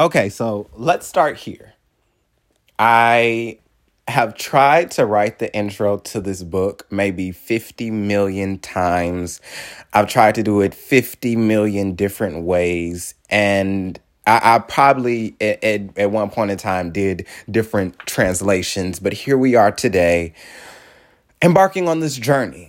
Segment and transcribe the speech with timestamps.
[0.00, 1.74] Okay, so let's start here.
[2.78, 3.58] I
[4.06, 9.40] have tried to write the intro to this book maybe 50 million times.
[9.92, 13.14] I've tried to do it 50 million different ways.
[13.28, 19.12] And I, I probably at, at, at one point in time did different translations, but
[19.12, 20.32] here we are today,
[21.42, 22.67] embarking on this journey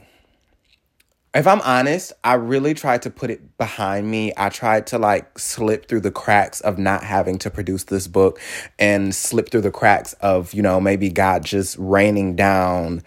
[1.34, 4.34] if I'm honest, I really tried to put it behind me.
[4.36, 8.40] I tried to like slip through the cracks of not having to produce this book
[8.80, 13.04] and slip through the cracks of, you know, maybe God just raining down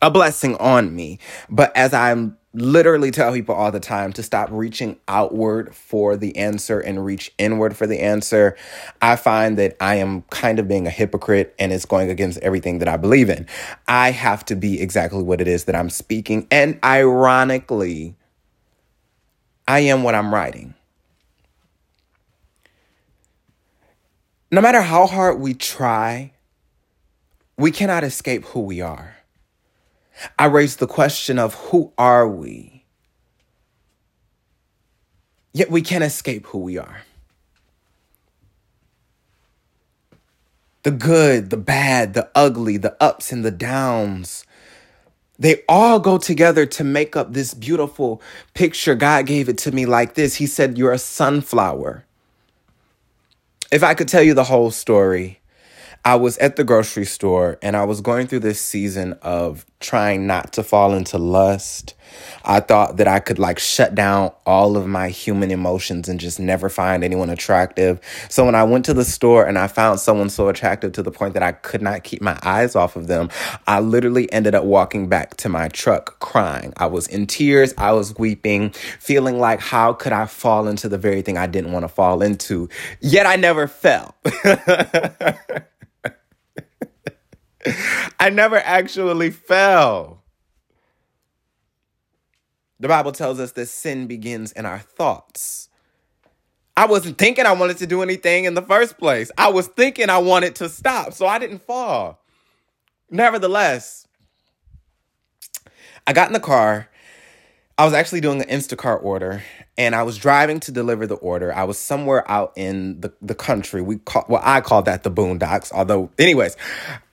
[0.00, 1.18] a blessing on me.
[1.50, 6.34] But as I'm literally tell people all the time to stop reaching outward for the
[6.36, 8.56] answer and reach inward for the answer.
[9.02, 12.78] I find that I am kind of being a hypocrite and it's going against everything
[12.78, 13.46] that I believe in.
[13.86, 16.46] I have to be exactly what it is that I'm speaking.
[16.50, 18.16] And ironically,
[19.68, 20.74] I am what I'm writing.
[24.50, 26.32] No matter how hard we try,
[27.58, 29.15] we cannot escape who we are.
[30.38, 32.84] I raise the question of who are we?
[35.52, 37.02] Yet we can't escape who we are.
[40.82, 44.44] The good, the bad, the ugly, the ups and the downs.
[45.38, 48.22] They all go together to make up this beautiful
[48.54, 48.94] picture.
[48.94, 52.04] God gave it to me like this He said, You're a sunflower.
[53.72, 55.40] If I could tell you the whole story,
[56.06, 60.24] I was at the grocery store and I was going through this season of trying
[60.24, 61.94] not to fall into lust.
[62.44, 66.38] I thought that I could like shut down all of my human emotions and just
[66.38, 68.00] never find anyone attractive.
[68.30, 71.10] So when I went to the store and I found someone so attractive to the
[71.10, 73.28] point that I could not keep my eyes off of them,
[73.66, 76.72] I literally ended up walking back to my truck crying.
[76.76, 78.70] I was in tears, I was weeping,
[79.00, 82.22] feeling like how could I fall into the very thing I didn't want to fall
[82.22, 82.68] into?
[83.00, 84.14] Yet I never fell.
[88.20, 90.22] I never actually fell.
[92.78, 95.68] The Bible tells us that sin begins in our thoughts.
[96.76, 99.30] I wasn't thinking I wanted to do anything in the first place.
[99.38, 102.20] I was thinking I wanted to stop, so I didn't fall.
[103.10, 104.06] Nevertheless,
[106.06, 106.88] I got in the car.
[107.78, 109.42] I was actually doing an Instacart order
[109.78, 111.54] and I was driving to deliver the order.
[111.54, 113.82] I was somewhere out in the, the country.
[113.82, 115.72] We call well, I call that the boondocks.
[115.72, 116.56] Although, anyways,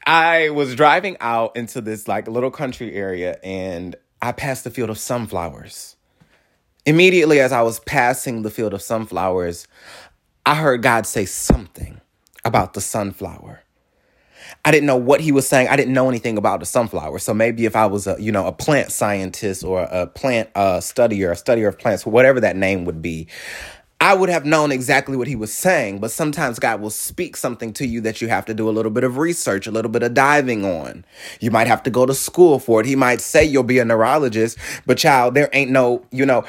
[0.05, 4.89] I was driving out into this like little country area and I passed the field
[4.89, 5.95] of sunflowers.
[6.85, 9.67] Immediately as I was passing the field of sunflowers,
[10.45, 12.01] I heard God say something
[12.43, 13.62] about the sunflower.
[14.65, 15.67] I didn't know what he was saying.
[15.67, 17.19] I didn't know anything about the sunflower.
[17.19, 20.77] So maybe if I was a, you know, a plant scientist or a plant uh,
[20.77, 23.27] studier, a studier of plants, whatever that name would be,
[24.03, 27.71] I would have known exactly what he was saying, but sometimes God will speak something
[27.71, 30.03] to you that you have to do a little bit of research, a little bit
[30.03, 31.05] of diving on.
[31.39, 32.85] You might have to go to school for it.
[32.85, 36.43] He might say you'll be a neurologist, but child, there ain't no, you know,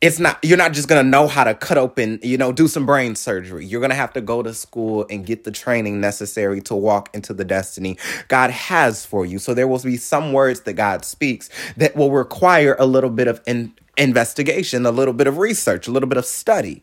[0.00, 2.66] it's not you're not just going to know how to cut open you know do
[2.66, 6.00] some brain surgery you're going to have to go to school and get the training
[6.00, 10.32] necessary to walk into the destiny god has for you so there will be some
[10.32, 15.14] words that god speaks that will require a little bit of in- investigation a little
[15.14, 16.82] bit of research a little bit of study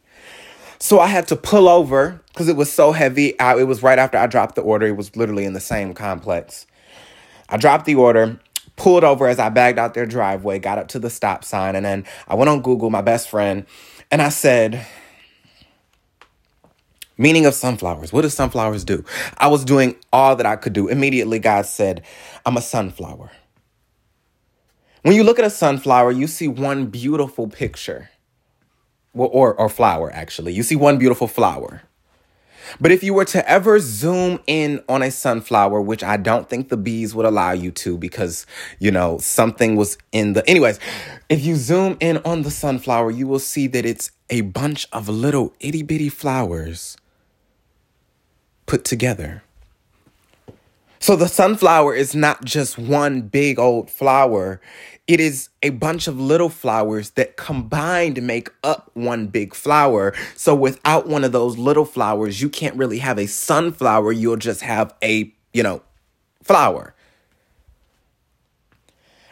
[0.80, 3.38] so I had to pull over because it was so heavy.
[3.40, 4.86] I, it was right after I dropped the order.
[4.86, 6.68] It was literally in the same complex.
[7.50, 8.40] I dropped the order,
[8.78, 11.86] pulled over as I bagged out their driveway, got up to the stop sign, and
[11.86, 13.66] then I went on Google, my best friend,
[14.10, 14.86] and I said,
[17.20, 18.14] Meaning of sunflowers.
[18.14, 19.04] What do sunflowers do?
[19.40, 20.88] I was doing all that I could do.
[20.88, 22.04] Immediately, God said,
[22.46, 23.32] I'm a sunflower.
[25.02, 28.10] When you look at a sunflower, you see one beautiful picture
[29.14, 30.54] well, or, or flower, actually.
[30.54, 31.82] You see one beautiful flower.
[32.80, 36.70] But if you were to ever zoom in on a sunflower, which I don't think
[36.70, 38.46] the bees would allow you to because,
[38.80, 40.48] you know, something was in the.
[40.50, 40.80] Anyways,
[41.30, 45.08] if you zoom in on the sunflower, you will see that it's a bunch of
[45.10, 46.98] little itty bitty flowers
[48.66, 49.44] put together.
[51.00, 54.60] So the sunflower is not just one big old flower,
[55.08, 60.14] it is a bunch of little flowers that combined make up one big flower.
[60.36, 64.12] So without one of those little flowers, you can't really have a sunflower.
[64.12, 65.82] You'll just have a, you know,
[66.44, 66.94] flower.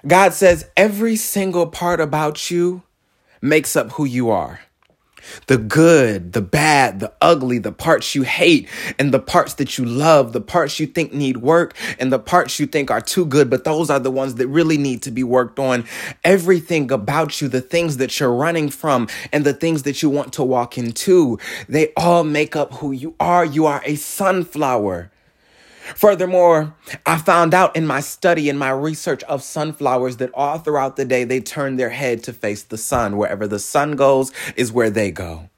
[0.08, 2.84] God says every single part about you
[3.42, 4.62] makes up who you are.
[5.48, 8.68] The good, the bad, the ugly, the parts you hate,
[9.00, 12.60] and the parts that you love, the parts you think need work, and the parts
[12.60, 15.24] you think are too good, but those are the ones that really need to be
[15.24, 15.86] worked on.
[16.24, 20.34] Everything about you, the things that you're running from, and the things that you want
[20.34, 23.46] to walk into, they all make up who you are.
[23.46, 25.12] You are a sunflower.
[25.94, 26.74] Furthermore,
[27.06, 31.06] I found out in my study and my research of sunflowers that all throughout the
[31.06, 33.18] day they turn their head to face the sun.
[33.18, 35.50] Wherever the sun goes is where they go.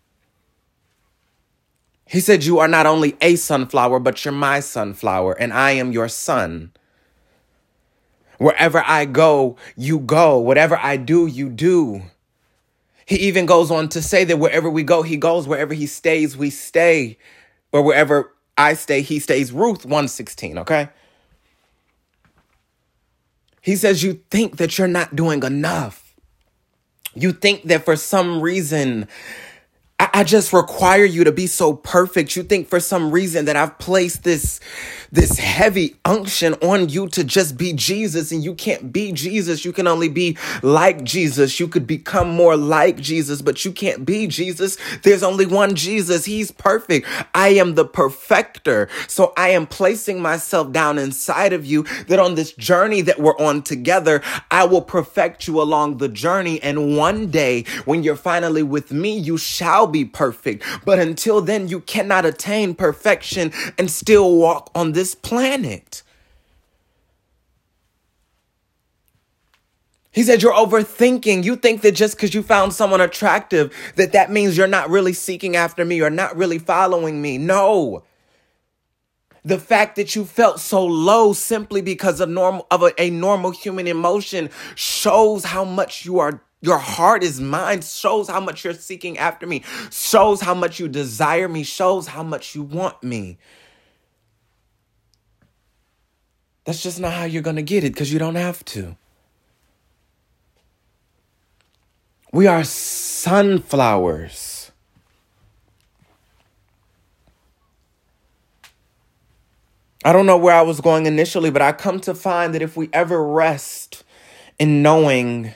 [2.06, 5.94] He said, You are not only a sunflower, but you're my sunflower, and I am
[5.94, 6.72] your sun.
[8.38, 10.38] Wherever I go, you go.
[10.38, 12.04] Whatever I do, you do.
[13.06, 15.48] He even goes on to say that wherever we go, he goes.
[15.48, 17.18] Wherever he stays, we stay.
[17.72, 19.52] Or wherever I stay, he stays.
[19.52, 20.90] Ruth 116, okay?
[23.62, 26.16] He says, You think that you're not doing enough.
[27.14, 29.08] You think that for some reason
[30.00, 32.36] I, I just require you to be so perfect.
[32.36, 34.60] You think for some reason that I've placed this
[35.12, 39.64] this heavy unction on you to just be Jesus and you can't be Jesus.
[39.64, 41.60] You can only be like Jesus.
[41.60, 44.78] You could become more like Jesus, but you can't be Jesus.
[45.04, 46.26] There's only one Jesus.
[46.26, 47.08] He's perfect.
[47.34, 48.90] I am the perfecter.
[49.08, 53.38] So I am placing myself down inside of you that on this journey that we're
[53.38, 54.22] on together,
[54.52, 56.62] I will perfect you along the journey.
[56.62, 60.64] And one day when you're finally with me, you shall be perfect.
[60.86, 66.04] But until then, you cannot attain perfection and still walk on this planet.
[70.18, 71.44] He said, You're overthinking.
[71.44, 75.14] You think that just because you found someone attractive, that that means you're not really
[75.14, 77.38] seeking after me or not really following me.
[77.38, 78.04] No.
[79.46, 83.52] The fact that you felt so low simply because of normal of a, a normal
[83.52, 88.74] human emotion shows how much you are your heart is mine, shows how much you're
[88.74, 93.38] seeking after me, shows how much you desire me, shows how much you want me.
[96.66, 98.98] That's just not how you're going to get it because you don't have to.
[102.34, 104.72] We are sunflowers.
[110.04, 112.78] I don't know where I was going initially, but I come to find that if
[112.78, 114.04] we ever rest
[114.60, 115.54] in knowing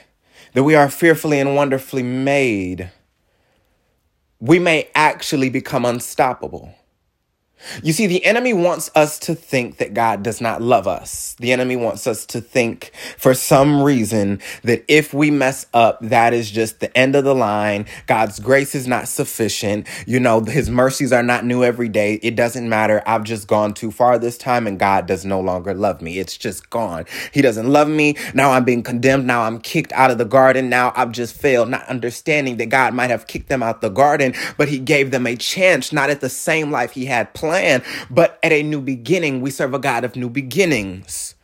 [0.52, 2.90] that we are fearfully and wonderfully made,
[4.40, 6.74] we may actually become unstoppable.
[7.82, 11.36] You see, the enemy wants us to think that God does not love us.
[11.38, 16.34] The enemy wants us to think for some reason that if we mess up, that
[16.34, 17.86] is just the end of the line.
[18.06, 19.86] God's grace is not sufficient.
[20.06, 22.14] You know, his mercies are not new every day.
[22.22, 23.02] It doesn't matter.
[23.06, 26.18] I've just gone too far this time and God does no longer love me.
[26.18, 27.04] It's just gone.
[27.32, 28.16] He doesn't love me.
[28.34, 29.26] Now I'm being condemned.
[29.26, 30.68] Now I'm kicked out of the garden.
[30.68, 34.34] Now I've just failed, not understanding that God might have kicked them out the garden,
[34.56, 37.82] but he gave them a chance, not at the same life he had planned plan,
[38.10, 39.42] but at a new beginning.
[39.42, 41.34] We serve a God of new beginnings.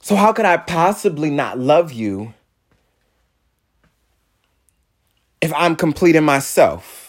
[0.00, 2.34] So, how could I possibly not love you
[5.40, 7.03] if I'm complete in myself?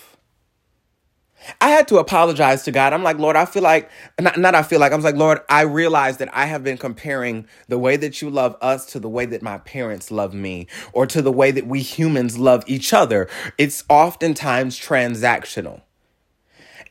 [1.62, 2.94] I had to apologize to God.
[2.94, 3.90] I'm like, Lord, I feel like,
[4.20, 6.78] not, not I feel like, I was like, Lord, I realize that I have been
[6.78, 10.68] comparing the way that you love us to the way that my parents love me
[10.94, 13.28] or to the way that we humans love each other.
[13.58, 15.82] It's oftentimes transactional.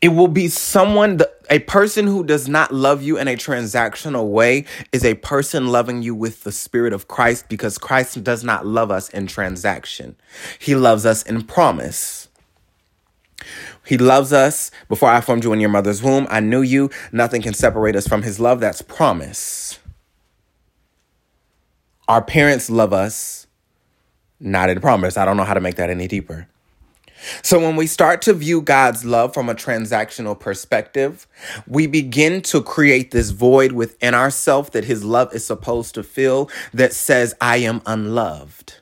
[0.01, 4.67] It will be someone, a person who does not love you in a transactional way
[4.93, 8.91] is a person loving you with the Spirit of Christ because Christ does not love
[8.91, 10.17] us in transaction.
[10.59, 12.24] He loves us in promise.
[13.85, 14.71] He loves us.
[14.89, 16.91] Before I formed you in your mother's womb, I knew you.
[17.13, 18.61] Nothing can separate us from his love.
[18.61, 19.79] That's promise.
[22.09, 23.47] Our parents love us,
[24.41, 25.17] not in promise.
[25.17, 26.49] I don't know how to make that any deeper.
[27.43, 31.27] So, when we start to view God's love from a transactional perspective,
[31.67, 36.51] we begin to create this void within ourselves that His love is supposed to fill
[36.75, 38.75] that says, I am unloved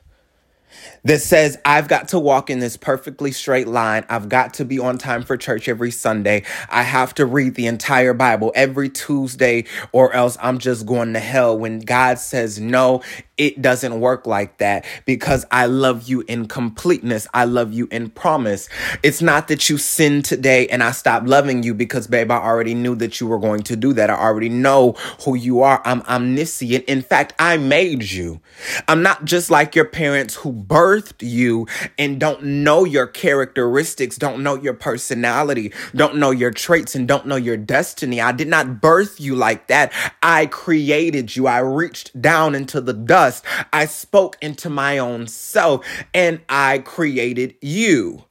[1.05, 4.05] that says, I've got to walk in this perfectly straight line.
[4.09, 6.43] I've got to be on time for church every Sunday.
[6.69, 11.19] I have to read the entire Bible every Tuesday, or else I'm just going to
[11.19, 11.57] hell.
[11.57, 13.01] When God says, No,
[13.37, 17.27] it doesn't work like that because I love you in completeness.
[17.33, 18.69] I love you in promise.
[19.01, 22.75] It's not that you sin today and I stop loving you because, babe, I already
[22.75, 24.11] knew that you were going to do that.
[24.11, 24.91] I already know
[25.25, 25.81] who you are.
[25.83, 26.85] I'm omniscient.
[26.85, 28.39] In fact, I made you.
[28.87, 31.65] I'm not just like your parents who birthed you
[31.97, 37.25] and don't know your characteristics, don't know your personality, don't know your traits, and don't
[37.25, 38.21] know your destiny.
[38.21, 39.91] I did not birth you like that.
[40.21, 41.47] I created you.
[41.47, 43.22] I reached down into the dust
[43.71, 48.25] I spoke into my own self and I created you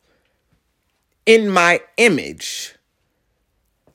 [1.26, 2.74] in my image.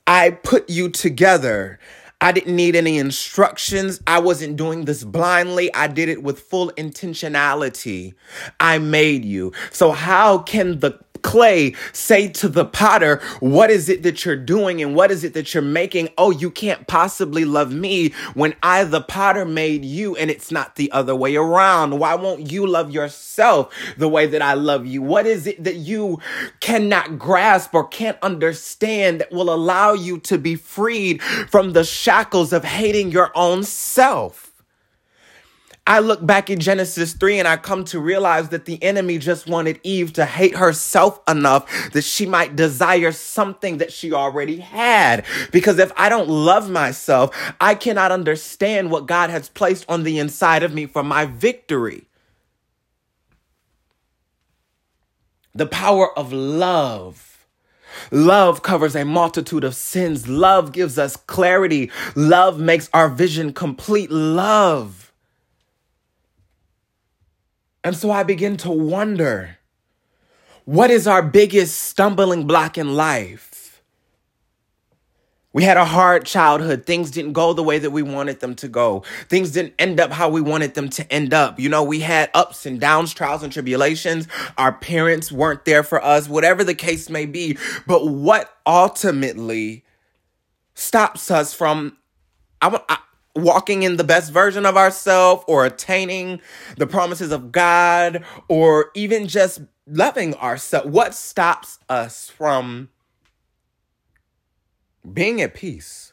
[0.06, 1.78] I put you together.
[2.20, 4.00] I didn't need any instructions.
[4.06, 5.72] I wasn't doing this blindly.
[5.72, 8.14] I did it with full intentionality.
[8.58, 9.52] I made you.
[9.70, 14.80] So, how can the clay say to the potter, What is it that you're doing
[14.80, 16.08] and what is it that you're making?
[16.16, 20.76] Oh, you can't possibly love me when I, the potter, made you and it's not
[20.76, 21.98] the other way around.
[21.98, 25.02] Why won't you love yourself the way that I love you?
[25.02, 26.18] What is it that you
[26.60, 32.54] cannot grasp or can't understand that will allow you to be freed from the shackles
[32.54, 34.47] of hating your own self?
[35.88, 39.48] I look back at Genesis 3 and I come to realize that the enemy just
[39.48, 45.24] wanted Eve to hate herself enough that she might desire something that she already had.
[45.50, 50.18] Because if I don't love myself, I cannot understand what God has placed on the
[50.18, 52.04] inside of me for my victory.
[55.54, 57.46] The power of love.
[58.10, 60.28] Love covers a multitude of sins.
[60.28, 61.90] Love gives us clarity.
[62.14, 64.10] Love makes our vision complete.
[64.10, 65.07] Love
[67.84, 69.58] and so I begin to wonder
[70.64, 73.82] what is our biggest stumbling block in life?
[75.54, 76.84] We had a hard childhood.
[76.84, 79.02] Things didn't go the way that we wanted them to go.
[79.28, 81.58] Things didn't end up how we wanted them to end up.
[81.58, 84.28] You know, we had ups and downs, trials and tribulations.
[84.58, 87.56] Our parents weren't there for us, whatever the case may be.
[87.86, 89.84] But what ultimately
[90.74, 91.96] stops us from
[92.60, 92.98] I,
[93.38, 96.40] walking in the best version of ourselves or attaining
[96.76, 100.88] the promises of God or even just loving ourselves?
[100.88, 102.90] What stops us from
[105.10, 106.12] being at peace?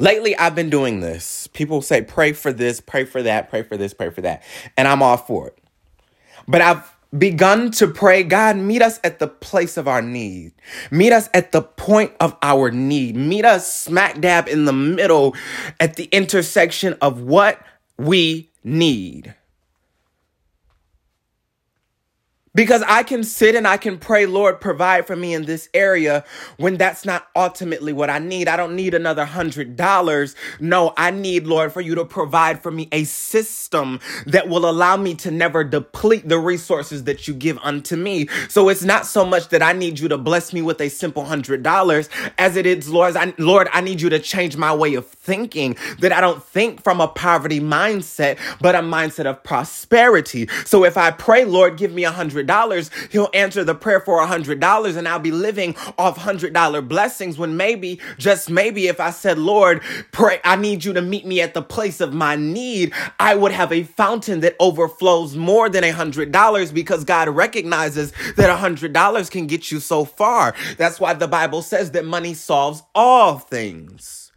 [0.00, 1.48] Lately, I've been doing this.
[1.48, 4.44] People say, pray for this, pray for that, pray for this, pray for that.
[4.76, 5.58] And I'm all for it.
[6.46, 10.52] But I've begun to pray, God, meet us at the place of our need.
[10.90, 13.16] Meet us at the point of our need.
[13.16, 15.34] Meet us smack dab in the middle
[15.80, 17.60] at the intersection of what
[17.96, 19.34] we need.
[22.54, 26.24] Because I can sit and I can pray, Lord, provide for me in this area
[26.58, 28.48] when that's not ultimately what I need.
[28.48, 30.34] I don't need another hundred dollars.
[30.60, 34.96] No, I need, Lord, for you to provide for me a system that will allow
[34.96, 38.28] me to never deplete the resources that you give unto me.
[38.48, 41.24] So it's not so much that I need you to bless me with a simple
[41.24, 44.94] hundred dollars as it is, Lord, I, Lord, I need you to change my way
[44.94, 50.48] of thinking that I don't think from a poverty mindset, but a mindset of prosperity.
[50.64, 54.20] So if I pray, Lord, give me a hundred dollars, he'll answer the prayer for
[54.20, 58.88] a hundred dollars and I'll be living off hundred dollar blessings when maybe, just maybe
[58.88, 62.12] if I said, Lord, pray, I need you to meet me at the place of
[62.14, 67.04] my need, I would have a fountain that overflows more than a hundred dollars because
[67.04, 70.54] God recognizes that a hundred dollars can get you so far.
[70.76, 74.27] That's why the Bible says that money solves all things.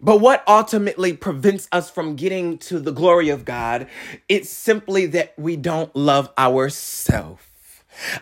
[0.00, 3.88] But what ultimately prevents us from getting to the glory of God?
[4.28, 7.42] It's simply that we don't love ourselves.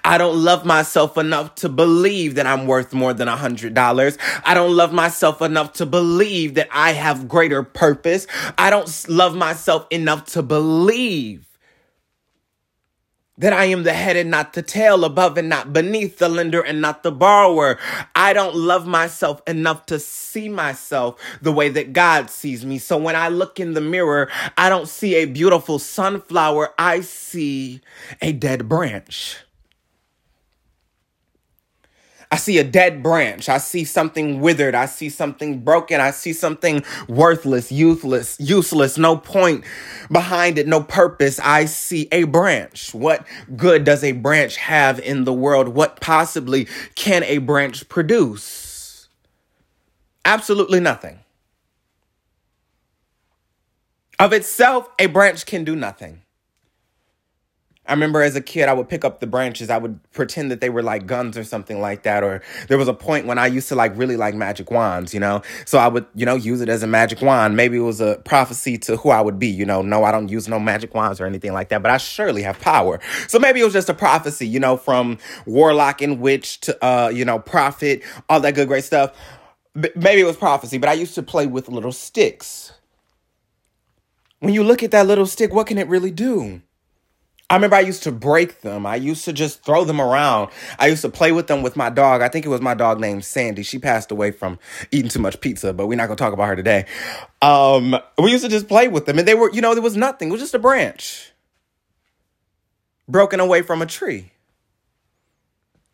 [0.02, 4.16] I don't love myself enough to believe that I'm worth more than a hundred dollars.
[4.42, 8.26] I don't love myself enough to believe that I have greater purpose.
[8.56, 11.46] I don't love myself enough to believe
[13.38, 16.60] that I am the head and not the tail, above and not beneath, the lender
[16.60, 17.78] and not the borrower.
[18.14, 22.78] I don't love myself enough to see myself the way that God sees me.
[22.78, 27.80] So when I look in the mirror, I don't see a beautiful sunflower, I see
[28.22, 29.38] a dead branch.
[32.30, 33.48] I see a dead branch.
[33.48, 34.74] I see something withered.
[34.74, 36.00] I see something broken.
[36.00, 39.64] I see something worthless, useless, useless, no point
[40.10, 41.38] behind it, no purpose.
[41.38, 42.92] I see a branch.
[42.92, 45.68] What good does a branch have in the world?
[45.68, 46.66] What possibly
[46.96, 49.08] can a branch produce?
[50.24, 51.20] Absolutely nothing.
[54.18, 56.22] Of itself, a branch can do nothing.
[57.88, 59.70] I remember as a kid, I would pick up the branches.
[59.70, 62.24] I would pretend that they were like guns or something like that.
[62.24, 65.20] Or there was a point when I used to like really like magic wands, you
[65.20, 65.42] know?
[65.64, 67.56] So I would, you know, use it as a magic wand.
[67.56, 69.82] Maybe it was a prophecy to who I would be, you know?
[69.82, 72.58] No, I don't use no magic wands or anything like that, but I surely have
[72.60, 73.00] power.
[73.28, 77.08] So maybe it was just a prophecy, you know, from warlock and witch to, uh,
[77.08, 79.12] you know, prophet, all that good, great stuff.
[79.74, 82.72] maybe it was prophecy, but I used to play with little sticks.
[84.40, 86.62] When you look at that little stick, what can it really do?
[87.48, 88.86] I remember I used to break them.
[88.86, 90.50] I used to just throw them around.
[90.80, 92.20] I used to play with them with my dog.
[92.20, 93.62] I think it was my dog named Sandy.
[93.62, 94.58] She passed away from
[94.90, 96.86] eating too much pizza, but we're not going to talk about her today.
[97.42, 99.96] Um, we used to just play with them, and they were, you know, there was
[99.96, 100.28] nothing.
[100.28, 101.32] It was just a branch
[103.08, 104.32] broken away from a tree.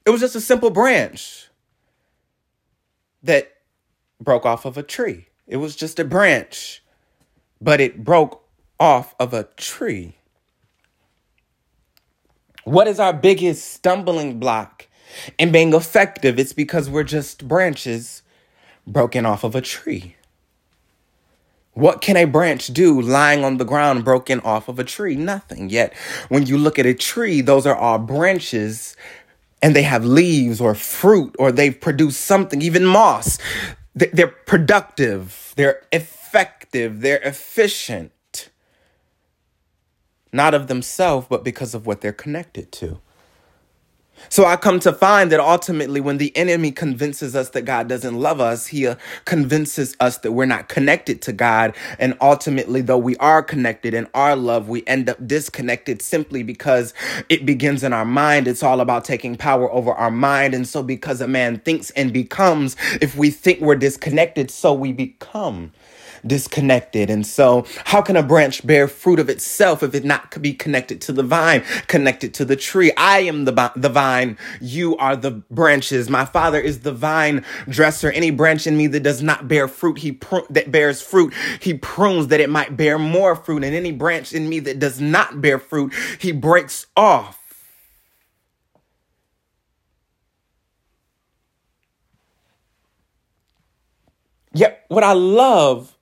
[0.06, 1.48] It was just a simple branch
[3.22, 3.52] that
[4.20, 5.26] broke off of a tree.
[5.46, 6.82] It was just a branch,
[7.60, 8.42] but it broke
[8.80, 10.16] off of a tree.
[12.64, 14.86] What is our biggest stumbling block
[15.36, 16.38] in being effective?
[16.38, 18.22] It's because we're just branches
[18.86, 20.16] broken off of a tree.
[21.74, 25.16] What can a branch do lying on the ground broken off of a tree?
[25.16, 25.70] Nothing.
[25.70, 25.94] Yet,
[26.28, 28.96] when you look at a tree, those are all branches
[29.62, 33.38] and they have leaves or fruit or they've produced something, even moss.
[33.94, 38.12] They're productive, they're effective, they're efficient
[40.32, 43.00] not of themselves, but because of what they're connected to.
[44.28, 48.18] So I come to find that ultimately, when the enemy convinces us that God doesn't
[48.18, 51.74] love us, he uh, convinces us that we're not connected to God.
[51.98, 56.94] And ultimately, though we are connected in our love, we end up disconnected simply because
[57.28, 58.46] it begins in our mind.
[58.46, 60.54] It's all about taking power over our mind.
[60.54, 64.92] And so, because a man thinks and becomes, if we think we're disconnected, so we
[64.92, 65.72] become
[66.26, 67.10] disconnected.
[67.10, 71.00] And so, how can a branch bear fruit of itself if it not be connected
[71.02, 72.92] to the vine, connected to the tree?
[72.96, 74.38] I am the, the vine.
[74.60, 76.08] You are the branches.
[76.08, 78.10] My father is the vine dresser.
[78.10, 81.74] Any branch in me that does not bear fruit, he pr- that bears fruit, he
[81.74, 83.64] prunes that it might bear more fruit.
[83.64, 87.38] And any branch in me that does not bear fruit, he breaks off.
[94.54, 95.96] Yet, what I love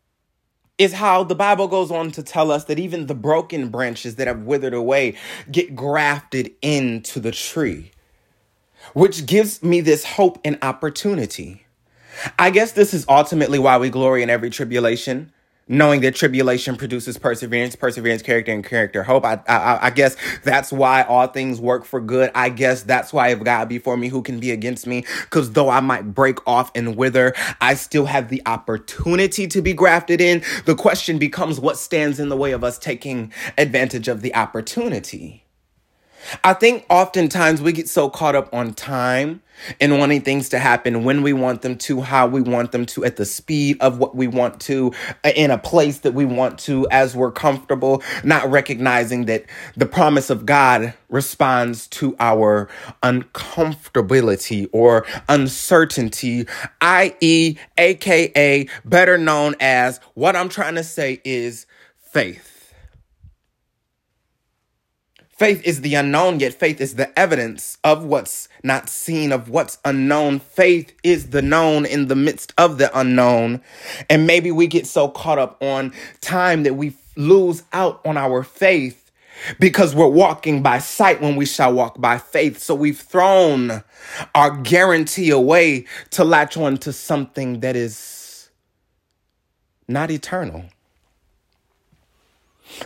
[0.81, 4.27] is how the Bible goes on to tell us that even the broken branches that
[4.27, 5.15] have withered away
[5.53, 7.91] get grafted into the tree,
[8.95, 11.67] which gives me this hope and opportunity.
[12.39, 15.35] I guess this is ultimately why we glory in every tribulation
[15.71, 19.25] knowing that tribulation produces perseverance, perseverance, character, and character, hope.
[19.25, 22.31] I, I, I guess that's why all things work for good.
[22.35, 25.07] I guess that's why if God be for me, who can be against me?
[25.23, 29.73] Because though I might break off and wither, I still have the opportunity to be
[29.73, 30.43] grafted in.
[30.65, 35.45] The question becomes what stands in the way of us taking advantage of the opportunity?
[36.45, 39.43] I think oftentimes we get so caught up on time
[39.81, 43.05] and wanting things to happen when we want them to, how we want them to,
[43.05, 44.93] at the speed of what we want to,
[45.25, 49.45] uh, in a place that we want to, as we're comfortable, not recognizing that
[49.77, 52.69] the promise of God responds to our
[53.03, 56.47] uncomfortability or uncertainty,
[56.81, 61.67] i.e., aka better known as what I'm trying to say is
[61.99, 62.50] faith.
[65.41, 69.79] Faith is the unknown, yet faith is the evidence of what's not seen, of what's
[69.87, 70.39] unknown.
[70.39, 73.63] Faith is the known in the midst of the unknown.
[74.11, 78.43] And maybe we get so caught up on time that we lose out on our
[78.43, 79.11] faith
[79.59, 82.59] because we're walking by sight when we shall walk by faith.
[82.59, 83.83] So we've thrown
[84.35, 88.51] our guarantee away to latch on to something that is
[89.89, 90.67] not eternal.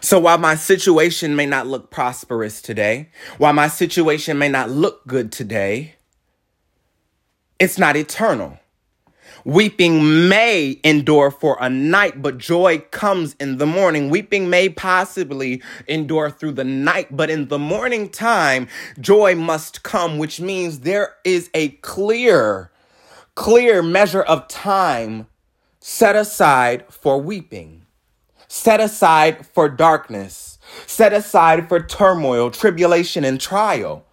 [0.00, 5.06] So while my situation may not look prosperous today, while my situation may not look
[5.06, 5.94] good today,
[7.58, 8.58] it's not eternal.
[9.44, 14.08] Weeping may endure for a night, but joy comes in the morning.
[14.08, 18.68] Weeping may possibly endure through the night, but in the morning time,
[18.98, 22.70] joy must come, which means there is a clear,
[23.34, 25.26] clear measure of time
[25.78, 27.83] set aside for weeping
[28.54, 34.06] set aside for darkness, set aside for turmoil, tribulation, and trial.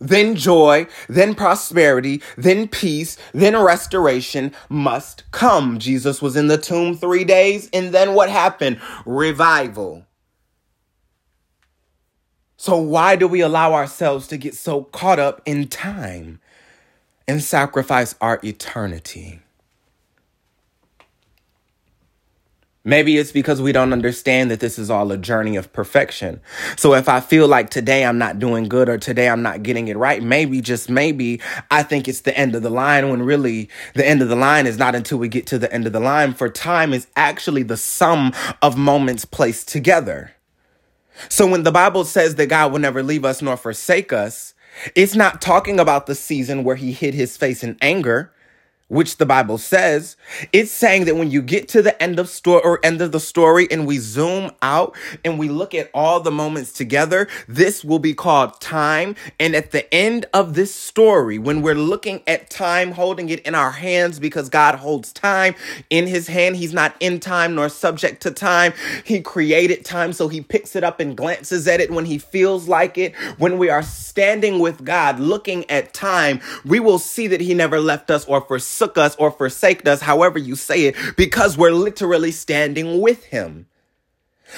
[0.00, 5.78] Then joy, then prosperity, then peace, then restoration must come.
[5.78, 8.80] Jesus was in the tomb three days, and then what happened?
[9.06, 10.04] Revival.
[12.56, 16.40] So, why do we allow ourselves to get so caught up in time
[17.28, 19.43] and sacrifice our eternity?
[22.86, 26.42] Maybe it's because we don't understand that this is all a journey of perfection.
[26.76, 29.88] So if I feel like today I'm not doing good or today I'm not getting
[29.88, 33.70] it right, maybe, just maybe, I think it's the end of the line when really
[33.94, 36.00] the end of the line is not until we get to the end of the
[36.00, 36.34] line.
[36.34, 40.32] For time is actually the sum of moments placed together.
[41.30, 44.52] So when the Bible says that God will never leave us nor forsake us,
[44.94, 48.33] it's not talking about the season where he hid his face in anger
[48.88, 50.16] which the Bible says,
[50.52, 53.20] it's saying that when you get to the end of story or end of the
[53.20, 54.94] story and we zoom out
[55.24, 59.16] and we look at all the moments together, this will be called time.
[59.40, 63.54] And at the end of this story, when we're looking at time, holding it in
[63.54, 65.54] our hands because God holds time
[65.88, 68.74] in his hand, he's not in time nor subject to time.
[69.02, 72.68] He created time, so he picks it up and glances at it when he feels
[72.68, 73.14] like it.
[73.38, 77.80] When we are standing with God, looking at time, we will see that he never
[77.80, 81.70] left us or forsaken forsook us or forsaked us, however you say it, because we're
[81.70, 83.66] literally standing with him.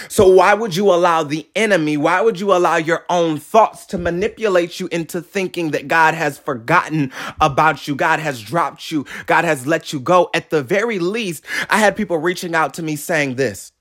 [0.08, 3.98] So, why would you allow the enemy, why would you allow your own thoughts to
[3.98, 7.94] manipulate you into thinking that God has forgotten about you?
[7.94, 9.06] God has dropped you.
[9.26, 10.28] God has let you go.
[10.34, 13.72] At the very least, I had people reaching out to me saying this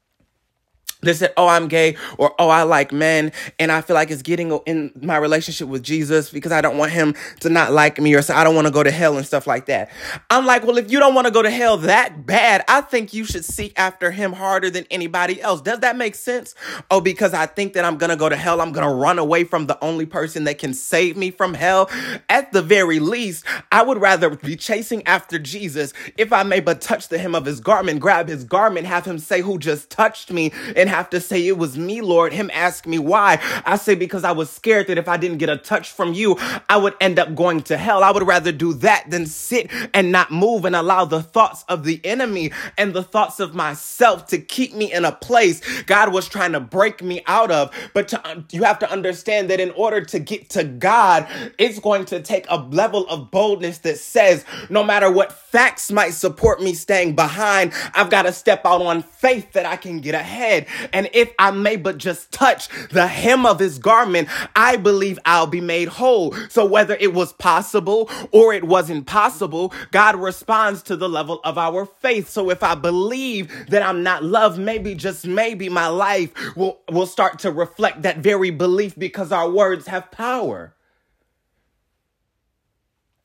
[1.06, 4.22] they said, Oh, I'm gay, or Oh, I like men, and I feel like it's
[4.22, 8.13] getting in my relationship with Jesus because I don't want him to not like me,
[8.13, 9.89] or say I don't want to go to hell and stuff like that.
[10.30, 13.13] I'm like, Well, if you don't want to go to hell that bad, I think
[13.13, 15.62] you should seek after him harder than anybody else.
[15.62, 16.56] Does that make sense?
[16.91, 19.68] Oh, because I think that I'm gonna go to hell, I'm gonna run away from
[19.68, 21.89] the only person that can save me from hell.
[22.30, 26.82] At the very least, I would rather be chasing after Jesus if I may but
[26.82, 30.32] touch the hem of his garment, grab his garment, have him say, Who just touched
[30.32, 30.52] me?
[30.76, 32.34] and have to say it was me, Lord.
[32.34, 33.39] Him ask me why.
[33.65, 36.38] I say because I was scared that if I didn't get a touch from you,
[36.69, 38.03] I would end up going to hell.
[38.03, 41.84] I would rather do that than sit and not move and allow the thoughts of
[41.84, 46.27] the enemy and the thoughts of myself to keep me in a place God was
[46.27, 47.71] trying to break me out of.
[47.93, 51.27] But to, you have to understand that in order to get to God,
[51.58, 56.13] it's going to take a level of boldness that says, no matter what facts might
[56.13, 60.15] support me staying behind, I've got to step out on faith that I can get
[60.15, 60.67] ahead.
[60.93, 65.48] And if I may but just touch the hem of his garment, I believe I'll
[65.48, 66.34] be made whole.
[66.50, 71.58] So whether it was possible or it wasn't possible, God responds to the level of
[71.58, 72.30] our faith.
[72.30, 77.06] So if I believe that I'm not loved, maybe just maybe my life will, will
[77.06, 80.76] start to reflect that very belief because our words have power.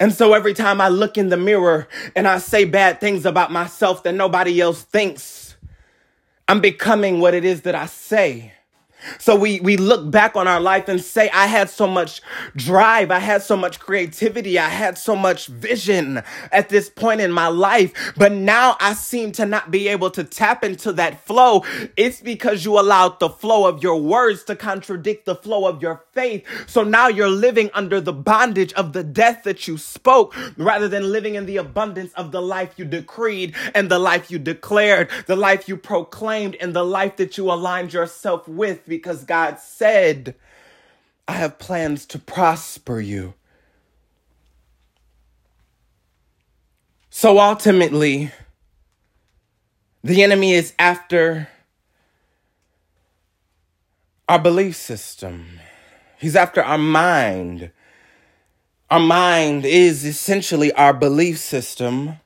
[0.01, 3.53] And so every time I look in the mirror and I say bad things about
[3.53, 5.23] myself that nobody else thinks,
[6.51, 8.53] I'm becoming what it is that I say.
[9.19, 12.21] So we, we look back on our life and say, I had so much
[12.57, 13.11] drive.
[13.11, 14.59] I had so much creativity.
[14.59, 17.93] I had so much vision at this point in my life.
[18.17, 21.65] But now I seem to not be able to tap into that flow.
[21.97, 26.05] It's because you allowed the flow of your words to contradict the flow of your
[26.13, 26.47] faith.
[26.67, 31.11] So now you're living under the bondage of the death that you spoke rather than
[31.13, 35.37] living in the abundance of the life you decreed and the life you declared, the
[35.37, 40.35] life you proclaimed and the life that you aligned yourself with because God said,
[41.27, 43.35] I have plans to prosper you.
[47.09, 48.33] So ultimately,
[50.03, 51.49] the enemy is after
[54.29, 55.61] our belief system.
[56.19, 57.71] He's after our mind.
[58.91, 62.19] Our mind is essentially our belief system.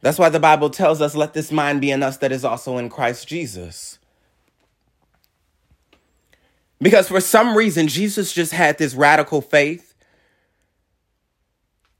[0.00, 2.78] That's why the Bible tells us, let this mind be in us that is also
[2.78, 3.98] in Christ Jesus.
[6.80, 9.94] Because for some reason, Jesus just had this radical faith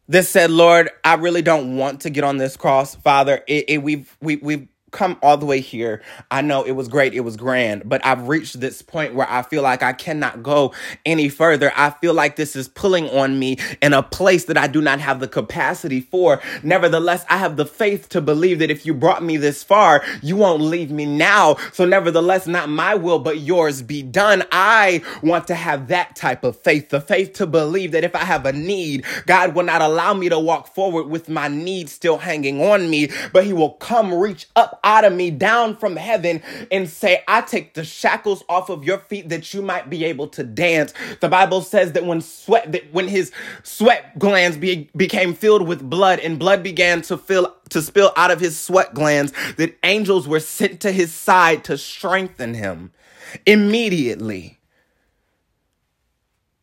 [0.08, 2.94] that said, Lord, I really don't want to get on this cross.
[2.94, 6.02] Father, it, it, we've, we, we've come all the way here.
[6.30, 9.42] I know it was great, it was grand, but I've reached this point where I
[9.42, 10.74] feel like I cannot go
[11.06, 11.72] any further.
[11.76, 15.00] I feel like this is pulling on me in a place that I do not
[15.00, 16.40] have the capacity for.
[16.62, 20.36] Nevertheless, I have the faith to believe that if you brought me this far, you
[20.36, 21.56] won't leave me now.
[21.72, 24.44] So, nevertheless, not my will, but yours be done.
[24.52, 28.24] I want to have that type of faith the faith to believe that if I
[28.24, 32.18] have a need, God will not allow me to walk forward with my need still
[32.18, 36.42] hanging on me, but He will come reach up out of me down from heaven
[36.70, 40.28] and say, I take the shackles off of your feet that you might be able
[40.28, 40.94] to dance.
[41.20, 45.88] The Bible says that when sweat, that when his sweat glands be, became filled with
[45.88, 50.26] blood and blood began to fill to spill out of his sweat glands, that angels
[50.26, 52.92] were sent to his side to strengthen him
[53.46, 54.59] immediately.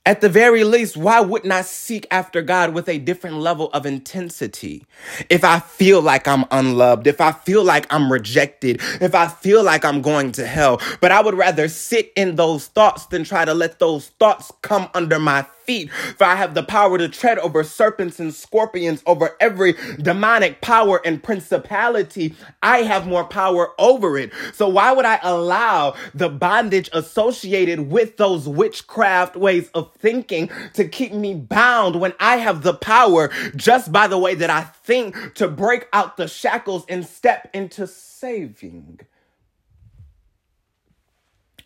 [0.08, 3.86] At the very least, why wouldn't I seek after God with a different level of
[3.86, 4.86] intensity?
[5.30, 9.64] If I feel like I'm unloved, if I feel like I'm rejected, if I feel
[9.66, 13.44] like I'm going to hell, but I would rather sit in those thoughts than try
[13.44, 17.40] to let those thoughts come under my feet, for I have the power to tread
[17.40, 22.36] over serpents and scorpions, over every demonic power and principality.
[22.64, 24.32] I have more power over it.
[24.54, 30.88] So why would I allow the bondage associated with those witchcraft ways of thinking to
[30.88, 35.36] keep me bound when I have the power just by the way that I think
[35.36, 39.02] to break out the shackles and step into saving?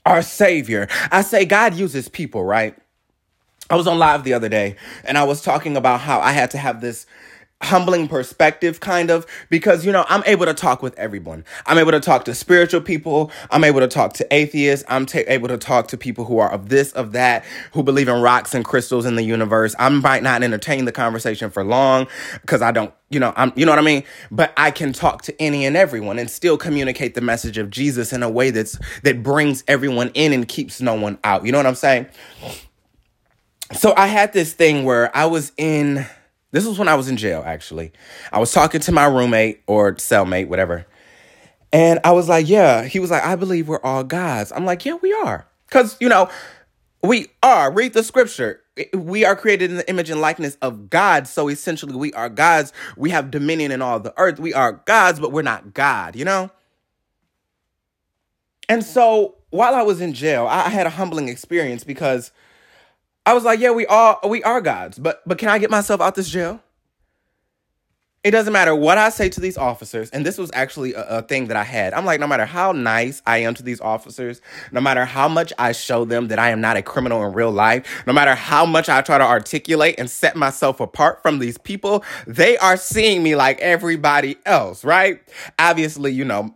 [0.05, 0.89] our Savior.
[1.11, 2.75] I say God uses people, right?
[3.69, 6.51] I was on live the other day and I was talking about how I had
[6.51, 7.05] to have this
[7.61, 11.45] humbling perspective kind of because you know i'm able to talk with everyone.
[11.65, 13.31] I'm able to talk to spiritual people.
[13.51, 14.85] I'm able to talk to atheists.
[14.89, 18.07] I'm ta- able to talk to people who are of this of that who believe
[18.07, 19.75] in rocks and crystals in the universe.
[19.77, 22.07] I might not entertain the conversation for long
[22.41, 24.03] because i don't you know i'm you know what i mean?
[24.31, 28.11] But i can talk to any and everyone and still communicate the message of jesus
[28.11, 31.45] in a way that's that brings everyone in and keeps no one out.
[31.45, 32.07] You know what i'm saying
[33.73, 36.05] so i had this thing where i was in
[36.51, 37.91] this was when I was in jail, actually.
[38.31, 40.85] I was talking to my roommate or cellmate, whatever.
[41.71, 42.83] And I was like, yeah.
[42.83, 44.51] He was like, I believe we're all gods.
[44.51, 45.47] I'm like, yeah, we are.
[45.67, 46.29] Because, you know,
[47.01, 47.71] we are.
[47.71, 48.61] Read the scripture.
[48.93, 51.25] We are created in the image and likeness of God.
[51.25, 52.73] So essentially, we are gods.
[52.97, 54.39] We have dominion in all the earth.
[54.39, 56.51] We are gods, but we're not God, you know?
[58.67, 62.31] And so while I was in jail, I had a humbling experience because
[63.25, 66.01] I was like, yeah, we all we are gods, but but can I get myself
[66.01, 66.61] out this jail?
[68.23, 71.21] It doesn't matter what I say to these officers, and this was actually a, a,
[71.23, 71.91] thing that I had.
[71.95, 75.51] I'm like, no matter how nice I am to these officers, no matter how much
[75.57, 78.63] I show them that I am not a criminal in real life, no matter how
[78.63, 83.23] much I try to articulate and set myself apart from these people, they are seeing
[83.23, 85.19] me like everybody else, right?
[85.57, 86.53] Obviously, you know,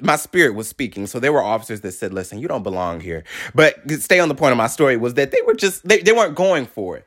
[0.00, 1.06] my spirit was speaking.
[1.06, 3.24] So there were officers that said, listen, you don't belong here.
[3.54, 6.12] But stay on the point of my story was that they were just, they, they
[6.12, 7.06] weren't going for it.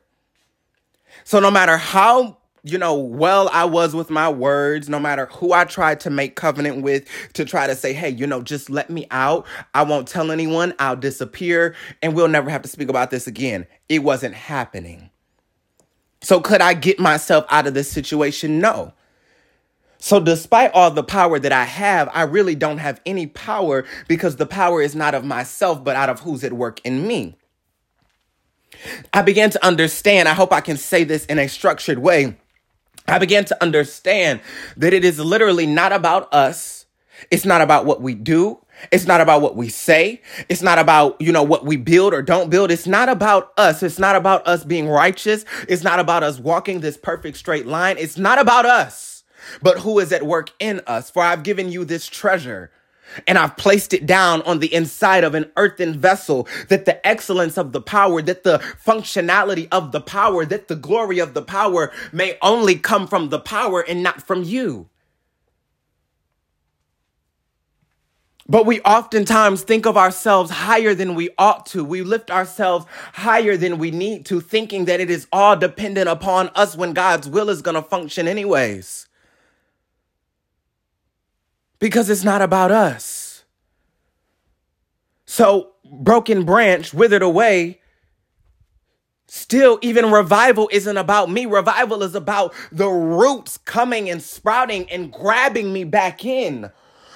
[1.23, 5.53] So no matter how, you know, well I was with my words, no matter who
[5.53, 8.89] I tried to make covenant with to try to say, hey, you know, just let
[8.89, 9.45] me out.
[9.73, 10.73] I won't tell anyone.
[10.79, 13.67] I'll disappear and we'll never have to speak about this again.
[13.87, 15.09] It wasn't happening.
[16.21, 18.59] So could I get myself out of this situation?
[18.59, 18.93] No.
[20.01, 24.37] So, despite all the power that I have, I really don't have any power because
[24.37, 27.35] the power is not of myself, but out of who's at work in me.
[29.13, 32.37] I began to understand, I hope I can say this in a structured way.
[33.09, 34.39] I began to understand
[34.77, 36.85] that it is literally not about us.
[37.29, 38.63] It's not about what we do.
[38.93, 40.21] It's not about what we say.
[40.47, 42.71] It's not about, you know, what we build or don't build.
[42.71, 43.83] It's not about us.
[43.83, 45.43] It's not about us being righteous.
[45.67, 47.97] It's not about us walking this perfect straight line.
[47.97, 49.18] It's not about us
[49.61, 51.09] but who is at work in us.
[51.09, 52.71] For I've given you this treasure
[53.27, 57.57] and I've placed it down on the inside of an earthen vessel that the excellence
[57.57, 61.91] of the power, that the functionality of the power, that the glory of the power
[62.11, 64.89] may only come from the power and not from you.
[68.47, 71.85] But we oftentimes think of ourselves higher than we ought to.
[71.85, 76.49] We lift ourselves higher than we need to, thinking that it is all dependent upon
[76.55, 79.07] us when God's will is going to function anyways
[81.79, 83.43] because it's not about us.
[85.25, 87.79] So, broken branch withered away.
[89.27, 91.45] Still, even revival isn't about me.
[91.45, 96.71] Revival is about the roots coming and sprouting and grabbing me back in.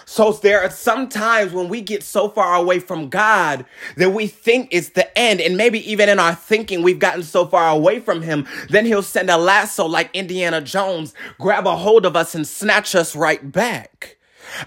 [0.06, 3.66] So there are some times when we get so far away from God
[3.98, 5.42] that we think it's the end.
[5.42, 9.02] And maybe even in our thinking, we've gotten so far away from Him, then He'll
[9.02, 13.52] send a lasso like Indiana Jones, grab a hold of us and snatch us right
[13.52, 14.18] back.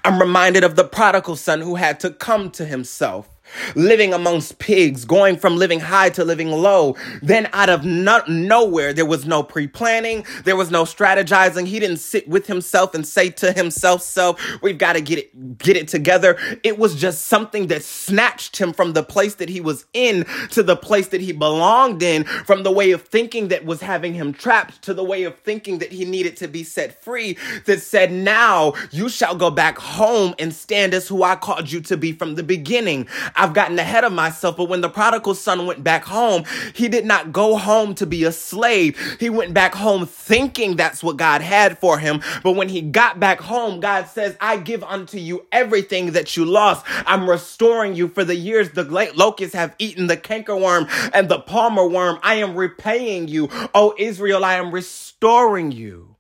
[0.04, 3.28] I'm reminded of the prodigal son who had to come to himself
[3.74, 6.96] living amongst pigs, going from living high to living low.
[7.22, 10.24] Then out of no- nowhere, there was no pre-planning.
[10.44, 11.66] There was no strategizing.
[11.66, 15.58] He didn't sit with himself and say to himself, self, we've got to get it,
[15.58, 16.38] get it together.
[16.62, 20.62] It was just something that snatched him from the place that he was in to
[20.62, 24.32] the place that he belonged in, from the way of thinking that was having him
[24.32, 28.12] trapped to the way of thinking that he needed to be set free that said,
[28.12, 32.12] now you shall go back home and stand as who I called you to be
[32.12, 33.06] from the beginning.
[33.36, 34.56] I've gotten ahead of myself.
[34.56, 36.44] But when the prodigal son went back home,
[36.74, 38.98] he did not go home to be a slave.
[39.20, 42.22] He went back home thinking that's what God had for him.
[42.42, 46.44] But when he got back home, God says, I give unto you everything that you
[46.44, 46.84] lost.
[47.06, 51.86] I'm restoring you for the years the locusts have eaten the cankerworm and the palmer
[51.86, 52.18] worm.
[52.22, 53.48] I am repaying you.
[53.74, 56.16] Oh, Israel, I am restoring you.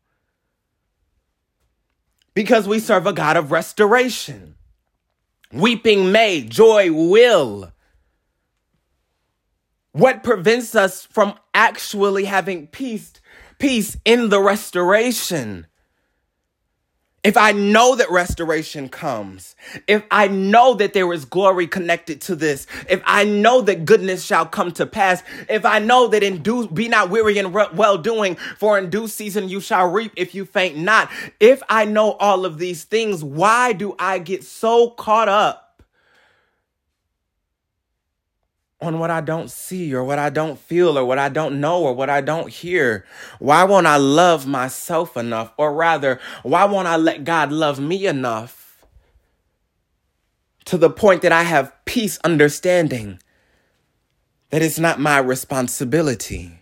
[2.34, 4.55] Because we serve a God of restoration.
[5.52, 7.72] Weeping may, joy will.
[9.92, 13.14] What prevents us from actually having peace,
[13.58, 15.66] peace in the restoration?
[17.26, 19.56] If I know that restoration comes,
[19.88, 24.24] if I know that there is glory connected to this, if I know that goodness
[24.24, 27.98] shall come to pass, if I know that in due, be not weary in well
[27.98, 31.10] doing, for in due season you shall reap if you faint not.
[31.40, 35.65] If I know all of these things, why do I get so caught up
[38.80, 41.82] on what I don't see or what I don't feel or what I don't know
[41.82, 43.06] or what I don't hear?
[43.38, 45.52] Why won't I love myself enough?
[45.56, 48.84] Or rather, why won't I let God love me enough
[50.66, 53.18] to the point that I have peace understanding
[54.50, 56.60] that it's not my responsibility?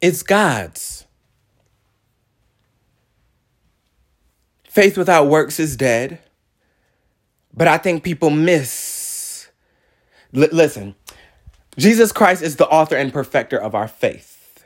[0.00, 1.06] It's God's.
[4.68, 6.18] Faith without works is dead,
[7.54, 8.93] but I think people miss
[10.34, 10.94] L- listen,
[11.76, 14.64] Jesus Christ is the author and perfecter of our faith.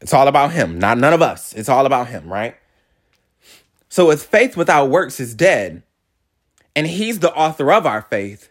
[0.00, 1.54] It's all about him, not none of us.
[1.54, 2.56] It's all about him, right?
[3.88, 5.82] So if faith without works is dead,
[6.76, 8.50] and he's the author of our faith,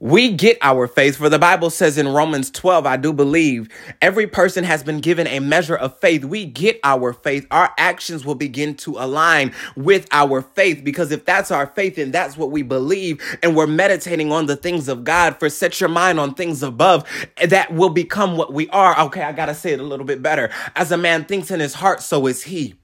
[0.00, 3.68] we get our faith, for the Bible says in Romans 12, I do believe,
[4.00, 6.24] every person has been given a measure of faith.
[6.24, 7.46] We get our faith.
[7.50, 12.14] Our actions will begin to align with our faith, because if that's our faith and
[12.14, 15.90] that's what we believe, and we're meditating on the things of God, for set your
[15.90, 17.04] mind on things above,
[17.36, 18.98] eh, that will become what we are.
[19.00, 20.50] Okay, I gotta say it a little bit better.
[20.74, 22.79] As a man thinks in his heart, so is he.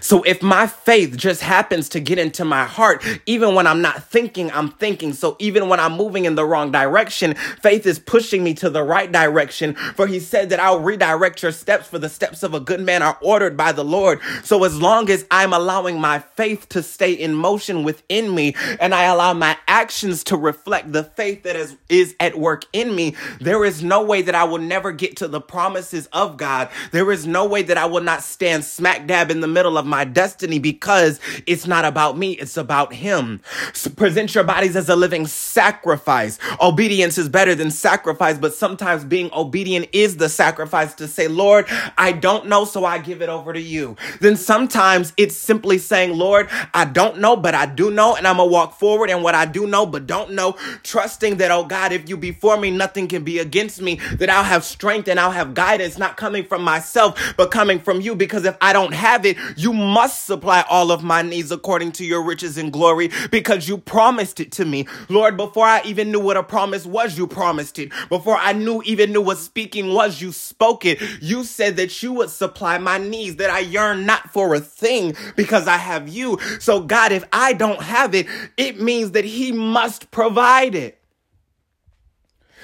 [0.00, 4.04] So if my faith just happens to get into my heart, even when I'm not
[4.04, 5.12] thinking, I'm thinking.
[5.12, 8.82] So even when I'm moving in the wrong direction, faith is pushing me to the
[8.82, 9.74] right direction.
[9.74, 13.02] For he said that I'll redirect your steps for the steps of a good man
[13.02, 14.20] are ordered by the Lord.
[14.44, 18.94] So as long as I'm allowing my faith to stay in motion within me and
[18.94, 23.14] I allow my actions to reflect the faith that is, is at work in me,
[23.40, 26.68] there is no way that I will never get to the promises of God.
[26.92, 29.86] There is no way that I will not stand smack dab in the middle of
[29.86, 33.40] my destiny because it's not about me, it's about Him.
[33.72, 36.38] So present your bodies as a living sacrifice.
[36.60, 41.66] Obedience is better than sacrifice, but sometimes being obedient is the sacrifice to say, Lord,
[41.96, 43.96] I don't know, so I give it over to you.
[44.20, 48.36] Then sometimes it's simply saying, Lord, I don't know, but I do know, and I'm
[48.36, 51.92] gonna walk forward and what I do know, but don't know, trusting that, oh God,
[51.92, 55.18] if you be for me, nothing can be against me, that I'll have strength and
[55.18, 58.94] I'll have guidance, not coming from myself, but coming from you, because if I don't
[58.94, 62.72] have it, you you must supply all of my needs according to your riches and
[62.72, 64.86] glory because you promised it to me.
[65.08, 67.90] Lord, before I even knew what a promise was, you promised it.
[68.08, 71.02] Before I knew even knew what speaking was, you spoke it.
[71.20, 75.16] You said that you would supply my needs, that I yearn not for a thing
[75.34, 76.38] because I have you.
[76.60, 81.02] So God, if I don't have it, it means that he must provide it.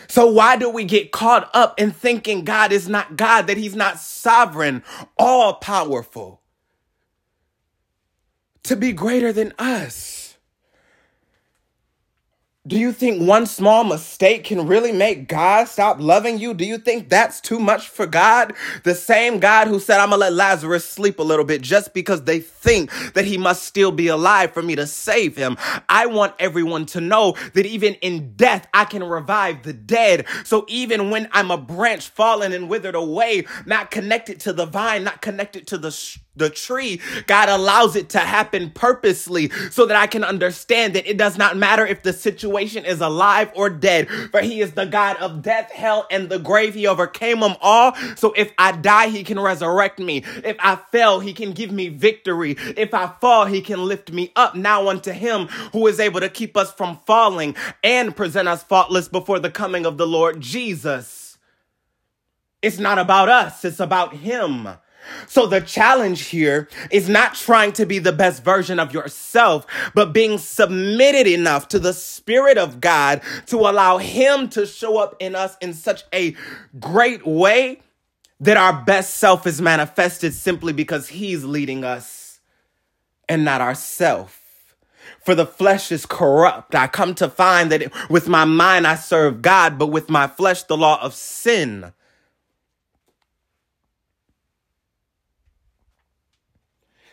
[0.06, 3.74] So why do we get caught up in thinking God is not God, that he's
[3.74, 4.84] not sovereign,
[5.18, 6.41] all powerful?
[8.64, 10.30] To be greater than us.
[12.66, 16.54] Do you think one small mistake can really make God stop loving you?
[16.54, 18.54] Do you think that's too much for God?
[18.84, 22.24] The same God who said, I'm gonna let Lazarus sleep a little bit just because
[22.24, 25.58] they think that he must still be alive for me to save him.
[25.90, 30.26] I want everyone to know that even in death, I can revive the dead.
[30.44, 35.04] So even when I'm a branch fallen and withered away, not connected to the vine,
[35.04, 35.90] not connected to the
[36.34, 41.18] the tree, God allows it to happen purposely so that I can understand that it
[41.18, 45.16] does not matter if the situation is alive or dead, for He is the God
[45.18, 46.74] of death, hell, and the grave.
[46.74, 47.94] He overcame them all.
[48.16, 50.24] So if I die, He can resurrect me.
[50.42, 52.56] If I fail, He can give me victory.
[52.76, 54.54] If I fall, He can lift me up.
[54.54, 59.08] Now unto Him who is able to keep us from falling and present us faultless
[59.08, 61.36] before the coming of the Lord Jesus.
[62.62, 64.68] It's not about us, it's about Him.
[65.26, 70.12] So the challenge here is not trying to be the best version of yourself, but
[70.12, 75.34] being submitted enough to the Spirit of God to allow Him to show up in
[75.34, 76.36] us in such a
[76.78, 77.80] great way
[78.40, 82.40] that our best self is manifested simply because He's leading us
[83.28, 84.40] and not ourself.
[85.24, 86.74] For the flesh is corrupt.
[86.74, 90.64] I come to find that with my mind I serve God, but with my flesh
[90.64, 91.92] the law of sin.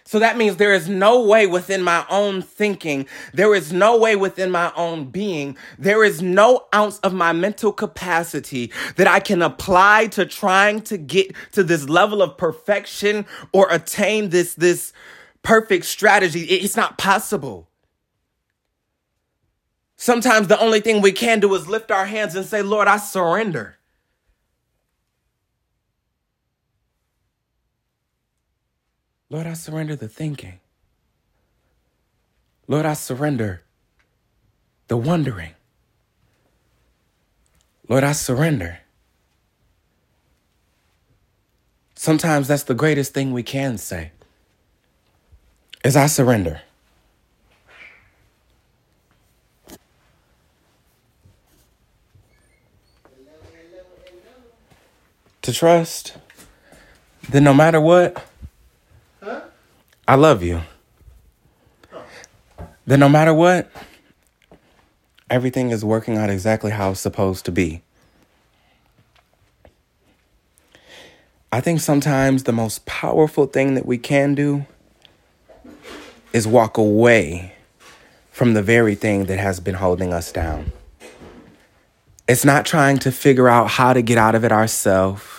[0.09, 4.15] So that means there is no way within my own thinking, there is no way
[4.15, 9.43] within my own being, there is no ounce of my mental capacity that I can
[9.43, 14.93] apply to trying to get to this level of perfection or attain this, this
[15.43, 16.39] perfect strategy.
[16.39, 17.69] It's not possible.
[19.95, 22.97] Sometimes the only thing we can do is lift our hands and say, Lord, I
[22.97, 23.78] surrender.
[29.31, 30.59] Lord, I surrender the thinking.
[32.67, 33.61] Lord, I surrender
[34.87, 35.51] the wondering.
[37.87, 38.79] Lord, I surrender.
[41.95, 44.11] Sometimes that's the greatest thing we can say.
[45.83, 46.61] Is I surrender.
[55.43, 56.17] To trust
[57.29, 58.25] that no matter what?
[60.09, 60.63] I love you.
[62.87, 63.71] Then, no matter what,
[65.29, 67.83] everything is working out exactly how it's supposed to be.
[71.51, 74.65] I think sometimes the most powerful thing that we can do
[76.33, 77.53] is walk away
[78.31, 80.71] from the very thing that has been holding us down.
[82.27, 85.38] It's not trying to figure out how to get out of it ourselves.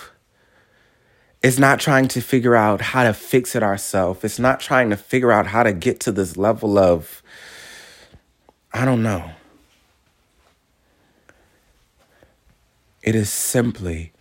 [1.43, 4.23] It's not trying to figure out how to fix it ourselves.
[4.23, 7.23] It's not trying to figure out how to get to this level of,
[8.71, 9.31] I don't know.
[13.01, 14.11] It is simply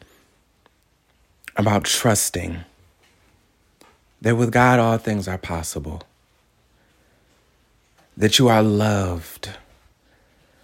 [1.57, 2.65] about trusting
[4.23, 6.03] that with God all things are possible,
[8.17, 9.51] that you are loved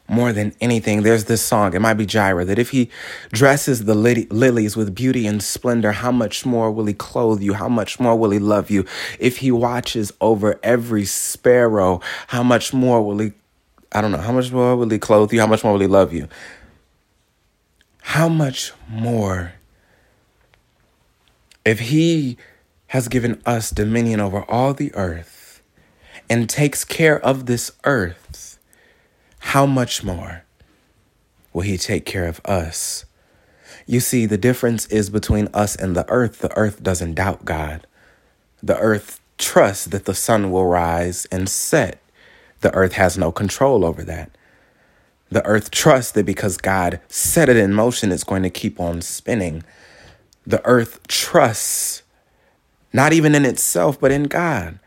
[0.09, 1.03] more than anything.
[1.03, 2.91] There's this song, it might be Jireh, that if he
[3.33, 7.55] dresses the lilies with beauty and splendor, how much more will he clothe you?
[7.55, 8.85] How much more will he love you?
[9.19, 13.33] If he watches over every sparrow, how much more will he,
[13.93, 15.41] I don't know, how much more will he clothe you?
[15.41, 16.29] How much more will he love you?
[18.03, 19.55] How much more
[21.65, 22.39] if he
[22.89, 25.61] has given us dominion over all the earth
[26.31, 28.56] and takes care of this earth,
[29.39, 30.45] how much more
[31.53, 33.05] will he take care of us?
[33.87, 36.41] You see, the difference is between us and the earth.
[36.41, 37.87] The earth doesn't doubt God.
[38.63, 42.01] The earth trusts that the sun will rise and set.
[42.61, 44.31] The earth has no control over that.
[45.31, 49.03] The earth trusts that because God set it in motion, it's going to keep on
[49.03, 49.63] spinning
[50.47, 52.03] the earth trusts,
[52.93, 54.79] not even in itself, but in God.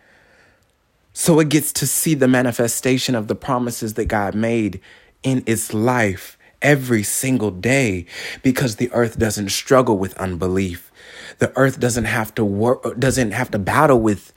[1.20, 4.80] So it gets to see the manifestation of the promises that God made
[5.22, 8.05] in its life every single day
[8.41, 10.93] because the earth doesn't struggle with unbelief.
[11.39, 14.32] The earth doesn't have to work, doesn't have to battle with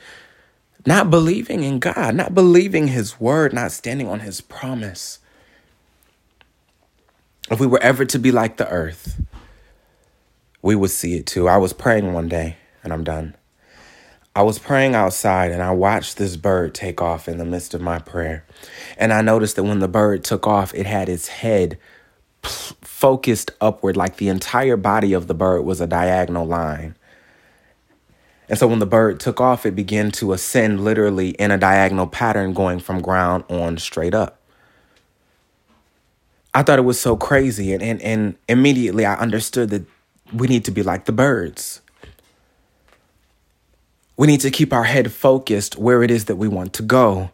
[0.85, 5.21] not believing in God, not believing his word, not standing on his promise.
[7.49, 9.23] If we were ever to be like the earth,
[10.63, 11.47] we would see it too.
[11.47, 13.37] I was praying one day, and I'm done.
[14.35, 17.83] I was praying outside and I watched this bird take off in the midst of
[17.83, 18.47] my prayer.
[18.97, 21.79] And I noticed that when the bird took off, it had its head
[22.41, 26.97] p- focused upward, like the entire body of the bird was a diagonal line.
[28.49, 32.07] And so when the bird took off, it began to ascend literally in a diagonal
[32.07, 34.39] pattern going from ground on straight up.
[36.55, 37.73] I thought it was so crazy.
[37.73, 39.85] And, and, and immediately I understood that
[40.33, 41.83] we need to be like the birds.
[44.17, 47.31] We need to keep our head focused where it is that we want to go.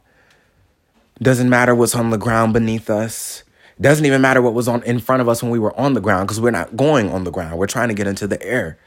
[1.21, 3.43] Doesn't matter what's on the ground beneath us.
[3.81, 6.01] Doesn't even matter what was on in front of us when we were on the
[6.01, 7.59] ground because we're not going on the ground.
[7.59, 8.79] We're trying to get into the air.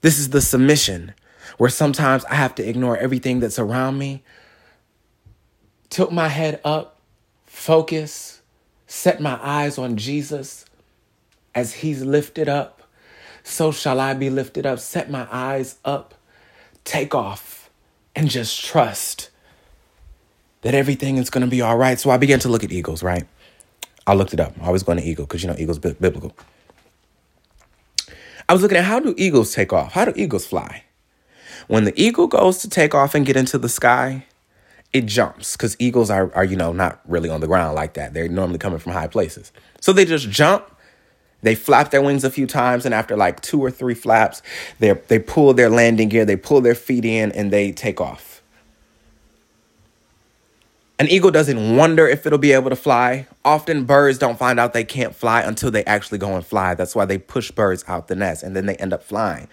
[0.00, 1.14] This is the submission
[1.56, 4.22] where sometimes I have to ignore everything that's around me,
[5.88, 7.00] tilt my head up,
[7.46, 8.42] focus,
[8.86, 10.66] set my eyes on Jesus
[11.54, 12.82] as he's lifted up,
[13.42, 14.78] so shall I be lifted up.
[14.78, 16.13] Set my eyes up,
[16.84, 17.70] take off,
[18.14, 19.30] and just trust
[20.62, 21.98] that everything is going to be all right.
[21.98, 23.26] So I began to look at eagles, right?
[24.06, 24.54] I looked it up.
[24.60, 26.34] I was going to eagle because, you know, eagles biblical.
[28.48, 29.92] I was looking at how do eagles take off?
[29.92, 30.84] How do eagles fly?
[31.68, 34.26] When the eagle goes to take off and get into the sky,
[34.92, 38.12] it jumps because eagles are, are, you know, not really on the ground like that.
[38.12, 39.52] They're normally coming from high places.
[39.80, 40.70] So they just jump
[41.44, 44.42] they flap their wings a few times, and after like two or three flaps,
[44.78, 48.34] they they pull their landing gear, they pull their feet in, and they take off.
[50.98, 53.26] An eagle doesn't wonder if it'll be able to fly.
[53.44, 56.74] Often birds don't find out they can't fly until they actually go and fly.
[56.74, 59.48] That's why they push birds out the nest and then they end up flying.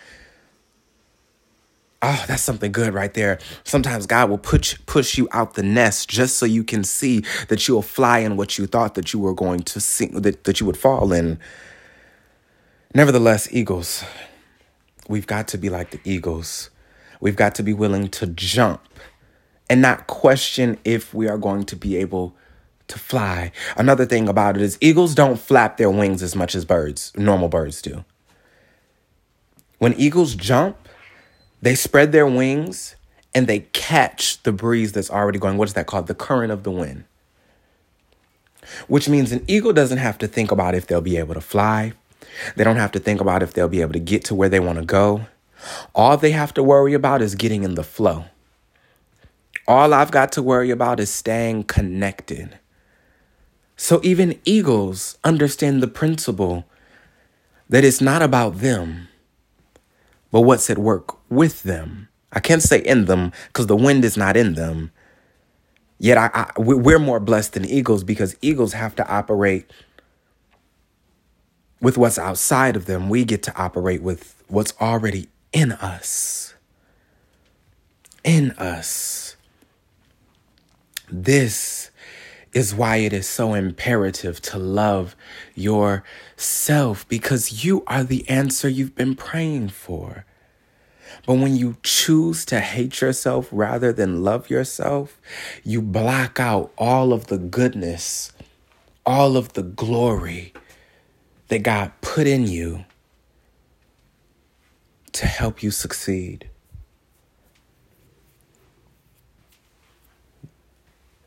[2.03, 3.39] Oh, that's something good right there.
[3.63, 7.67] Sometimes God will push push you out the nest just so you can see that
[7.67, 10.65] you'll fly in what you thought that you were going to see that, that you
[10.65, 11.39] would fall in.
[12.93, 14.03] Nevertheless, eagles,
[15.07, 16.69] we've got to be like the eagles.
[17.21, 18.81] We've got to be willing to jump
[19.69, 22.35] and not question if we are going to be able
[22.89, 23.53] to fly.
[23.77, 27.47] Another thing about it is eagles don't flap their wings as much as birds, normal
[27.47, 28.03] birds do.
[29.77, 30.75] When eagles jump,
[31.61, 32.97] they spread their wings
[33.33, 35.55] and they catch the breeze that's already going.
[35.55, 36.07] What is that called?
[36.07, 37.05] The current of the wind.
[38.89, 41.93] Which means an eagle doesn't have to think about if they'll be able to fly.
[42.55, 44.59] They don't have to think about if they'll be able to get to where they
[44.59, 45.25] want to go.
[45.93, 48.25] All they have to worry about is getting in the flow.
[49.67, 52.57] All I've got to worry about is staying connected.
[53.77, 56.65] So even eagles understand the principle
[57.69, 59.07] that it's not about them,
[60.31, 62.09] but what's at work with them.
[62.33, 64.91] I can't say in them because the wind is not in them.
[65.99, 69.69] Yet I, I, we're more blessed than eagles because eagles have to operate
[71.81, 73.09] with what's outside of them.
[73.09, 76.53] We get to operate with what's already in us.
[78.23, 79.35] In us.
[81.09, 81.89] This
[82.53, 85.15] is why it is so imperative to love
[85.55, 90.25] yourself because you are the answer you've been praying for.
[91.25, 95.19] But when you choose to hate yourself rather than love yourself,
[95.63, 98.31] you block out all of the goodness,
[99.05, 100.53] all of the glory
[101.51, 102.85] that God put in you
[105.11, 106.49] to help you succeed.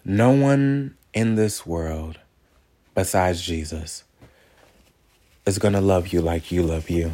[0.03, 2.21] No one in this world
[2.95, 4.05] besides Jesus
[5.45, 7.13] is going to love you like you love you.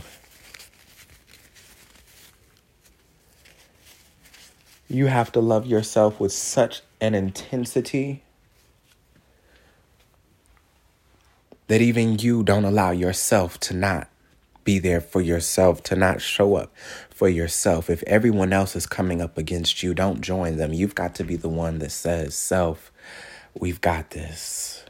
[4.88, 8.22] You have to love yourself with such an intensity
[11.70, 14.08] that even you don't allow yourself to not
[14.64, 16.74] be there for yourself, to not show up
[17.10, 17.88] for yourself.
[17.88, 20.72] If everyone else is coming up against you, don't join them.
[20.72, 22.90] You've got to be the one that says, Self,
[23.54, 24.84] we've got this.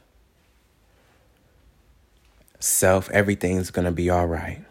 [2.61, 4.65] Self, everything's going to be all right.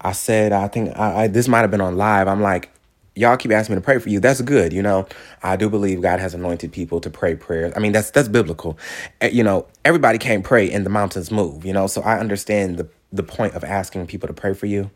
[0.00, 2.28] I said, I think I, I this might have been on live.
[2.28, 2.70] I'm like,
[3.18, 4.20] y'all keep asking me to pray for you.
[4.20, 4.72] That's good.
[4.72, 5.06] You know,
[5.42, 7.72] I do believe God has anointed people to pray prayers.
[7.76, 8.78] I mean, that's that's biblical.
[9.20, 11.64] Eh, you know, everybody can't pray and the mountains move.
[11.64, 14.90] You know, so I understand the the point of asking people to pray for you.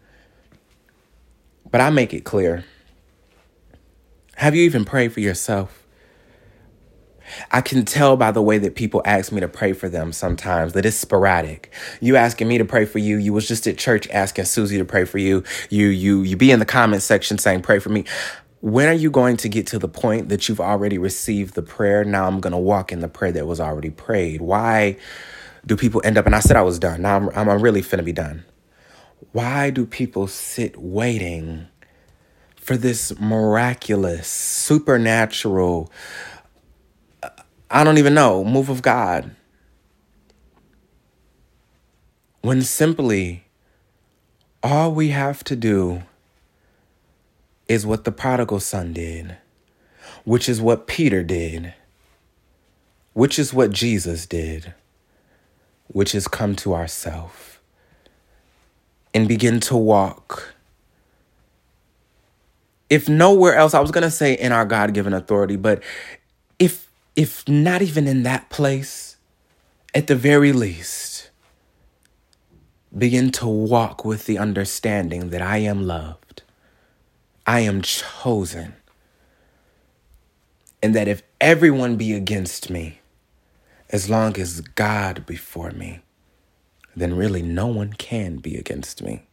[1.70, 2.64] But I make it clear.
[4.36, 5.82] Have you even prayed for yourself?
[7.51, 10.72] I can tell by the way that people ask me to pray for them sometimes
[10.72, 11.72] that it's sporadic.
[12.01, 14.85] You asking me to pray for you, you was just at church asking Susie to
[14.85, 15.45] pray for you.
[15.70, 18.05] You you you be in the comment section saying pray for me.
[18.61, 22.05] When are you going to get to the point that you've already received the prayer?
[22.05, 24.41] Now I'm going to walk in the prayer that was already prayed.
[24.41, 24.99] Why
[25.64, 27.03] do people end up and I said I was done.
[27.03, 28.45] Now I'm I'm really finna be done.
[29.33, 31.68] Why do people sit waiting
[32.57, 35.91] for this miraculous, supernatural
[37.74, 39.34] I don't even know, move of God.
[42.42, 43.44] When simply
[44.62, 46.02] all we have to do
[47.68, 49.38] is what the prodigal son did,
[50.24, 51.72] which is what Peter did,
[53.14, 54.74] which is what Jesus did,
[55.86, 57.62] which is come to ourself
[59.14, 60.54] and begin to walk.
[62.90, 65.82] If nowhere else, I was going to say in our God given authority, but
[66.58, 69.16] if if not even in that place,
[69.94, 71.30] at the very least,
[72.96, 76.42] begin to walk with the understanding that I am loved,
[77.46, 78.74] I am chosen,
[80.82, 83.00] and that if everyone be against me,
[83.90, 86.00] as long as God before me,
[86.96, 89.26] then really no one can be against me.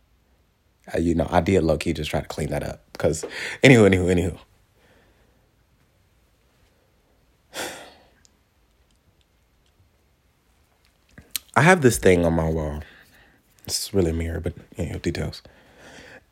[0.93, 3.23] Uh, you know, I did low key just try to clean that up because,
[3.63, 4.39] anywho, anywho, anywho.
[11.60, 12.80] I have this thing on my wall.
[13.66, 15.41] It's really a mirror, but you know, details.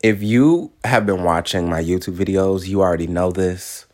[0.02, 3.84] If you have been watching my YouTube videos, you already know this.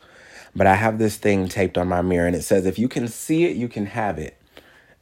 [0.55, 3.09] But I have this thing taped on my mirror and it says, if you can
[3.09, 4.37] see it, you can have it.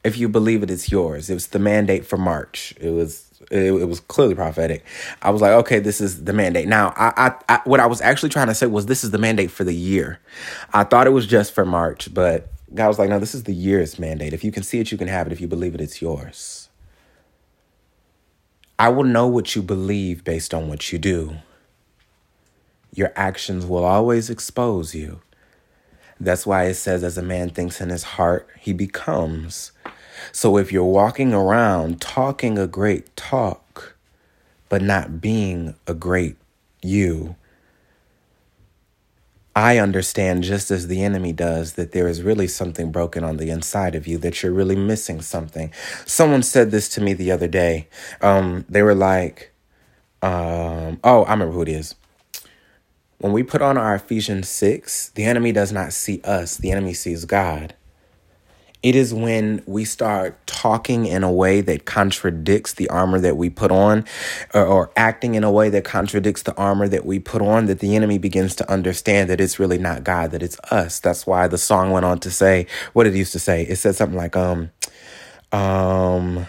[0.03, 1.29] If you believe it, it's yours.
[1.29, 2.73] It was the mandate for March.
[2.81, 4.83] It was it, it was clearly prophetic.
[5.21, 6.67] I was like, okay, this is the mandate.
[6.67, 9.19] Now, I, I, I, what I was actually trying to say was this is the
[9.19, 10.19] mandate for the year.
[10.73, 13.53] I thought it was just for March, but God was like, no, this is the
[13.53, 14.33] year's mandate.
[14.33, 15.33] If you can see it, you can have it.
[15.33, 16.69] If you believe it, it's yours.
[18.79, 21.37] I will know what you believe based on what you do.
[22.93, 25.21] Your actions will always expose you.
[26.19, 29.71] That's why it says, as a man thinks in his heart, he becomes.
[30.31, 33.95] So if you're walking around talking a great talk,
[34.69, 36.37] but not being a great
[36.81, 37.35] you,
[39.55, 43.51] I understand just as the enemy does that there is really something broken on the
[43.51, 45.71] inside of you, that you're really missing something.
[46.05, 47.87] Someone said this to me the other day.
[48.21, 49.51] Um, they were like,
[50.23, 51.93] um, oh, I remember who it is.
[53.19, 56.93] When we put on our Ephesians 6, the enemy does not see us, the enemy
[56.93, 57.75] sees God.
[58.83, 63.49] It is when we start talking in a way that contradicts the armor that we
[63.49, 64.05] put on
[64.53, 67.79] or, or, acting in a way that contradicts the armor that we put on that
[67.79, 70.99] the enemy begins to understand that it's really not God, that it's us.
[70.99, 73.63] That's why the song went on to say, what it used to say.
[73.63, 74.71] It said something like, um,
[75.53, 76.47] um,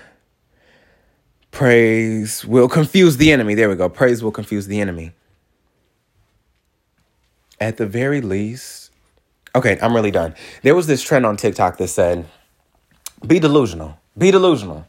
[1.52, 3.54] praise will confuse the enemy.
[3.54, 3.88] There we go.
[3.88, 5.12] Praise will confuse the enemy.
[7.60, 8.83] At the very least,
[9.56, 10.34] Okay, I'm really done.
[10.62, 12.26] There was this trend on TikTok that said,
[13.24, 13.98] be delusional.
[14.18, 14.86] Be delusional.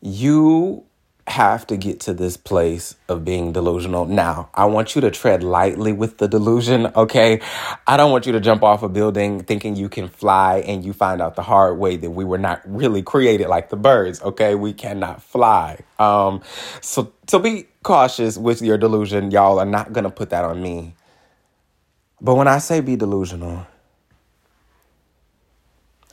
[0.00, 0.84] You
[1.28, 4.06] have to get to this place of being delusional.
[4.06, 7.40] Now, I want you to tread lightly with the delusion, okay?
[7.86, 10.92] I don't want you to jump off a building thinking you can fly and you
[10.92, 14.56] find out the hard way that we were not really created like the birds, okay?
[14.56, 15.78] We cannot fly.
[16.00, 16.42] Um
[16.80, 19.30] so so be cautious with your delusion.
[19.30, 20.94] Y'all are not going to put that on me.
[22.24, 23.66] But when I say be delusional,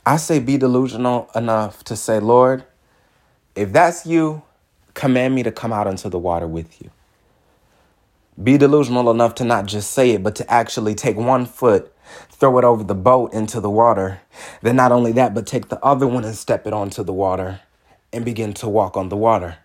[0.04, 2.64] I say be delusional enough to say, Lord,
[3.54, 4.42] if that's you,
[4.94, 6.90] command me to come out into the water with you.
[8.42, 11.94] Be delusional enough to not just say it, but to actually take one foot,
[12.28, 14.20] throw it over the boat into the water.
[14.62, 17.60] Then not only that, but take the other one and step it onto the water
[18.12, 19.58] and begin to walk on the water.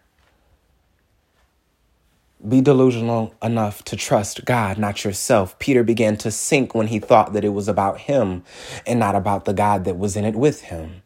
[2.48, 5.58] Be delusional enough to trust God, not yourself.
[5.58, 8.44] Peter began to sink when he thought that it was about him
[8.86, 11.02] and not about the God that was in it with him.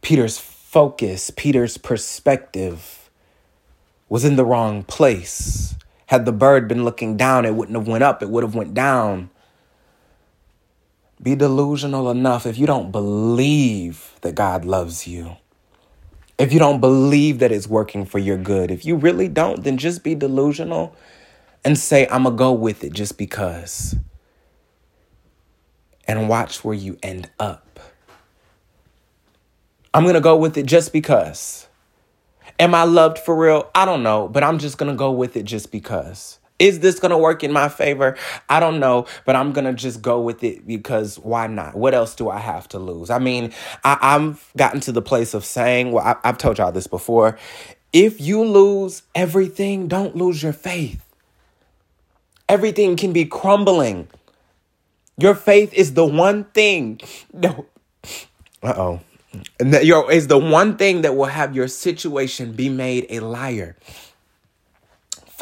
[0.00, 3.10] Peter's focus, Peter's perspective
[4.08, 5.76] was in the wrong place.
[6.06, 8.74] Had the bird been looking down, it wouldn't have went up, it would have went
[8.74, 9.30] down.
[11.22, 15.36] Be delusional enough if you don't believe that God loves you
[16.42, 19.78] if you don't believe that it's working for your good, if you really don't, then
[19.78, 20.96] just be delusional
[21.64, 23.94] and say, I'm going to go with it just because.
[26.08, 27.78] And watch where you end up.
[29.94, 31.68] I'm going to go with it just because.
[32.58, 33.70] Am I loved for real?
[33.72, 36.40] I don't know, but I'm just going to go with it just because.
[36.62, 38.16] Is this going to work in my favor?
[38.48, 41.74] I don't know, but I'm going to just go with it because why not?
[41.74, 43.10] What else do I have to lose?
[43.10, 43.52] I mean,
[43.82, 47.36] I, have gotten to the place of saying, well, I, I've told y'all this before.
[47.92, 51.04] If you lose everything, don't lose your faith.
[52.48, 54.06] Everything can be crumbling.
[55.18, 57.00] Your faith is the one thing.
[57.32, 57.66] No.
[58.62, 59.00] Uh oh.
[59.82, 63.74] Your is the one thing that will have your situation be made a liar.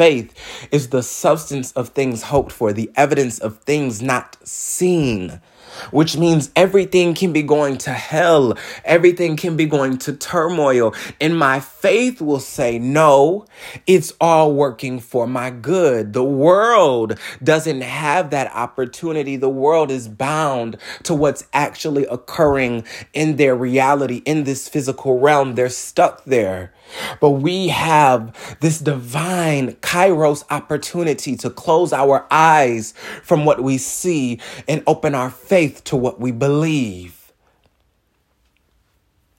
[0.01, 0.33] Faith
[0.73, 5.43] is the substance of things hoped for, the evidence of things not seen
[5.91, 8.57] which means everything can be going to hell.
[8.85, 10.95] Everything can be going to turmoil.
[11.21, 13.47] And my faith will say, no,
[13.87, 16.13] it's all working for my good.
[16.13, 19.37] The world doesn't have that opportunity.
[19.37, 25.55] The world is bound to what's actually occurring in their reality, in this physical realm.
[25.55, 26.73] They're stuck there.
[27.21, 34.41] But we have this divine kairos opportunity to close our eyes from what we see
[34.69, 37.33] and open our faith to what we believe,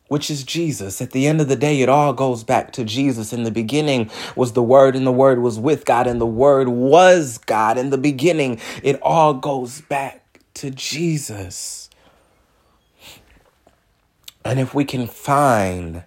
[0.08, 1.02] which is Jesus.
[1.02, 3.34] At the end of the day, it all goes back to Jesus.
[3.34, 6.68] In the beginning was the Word, and the Word was with God, and the Word
[6.68, 7.78] was God.
[7.78, 11.90] In the beginning, it all goes back to Jesus.
[14.44, 16.04] And if we can find,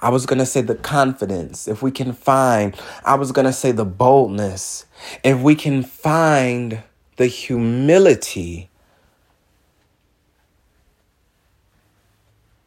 [0.00, 3.52] I was going to say the confidence, if we can find, I was going to
[3.52, 4.86] say the boldness,
[5.24, 6.82] if we can find
[7.16, 8.70] the humility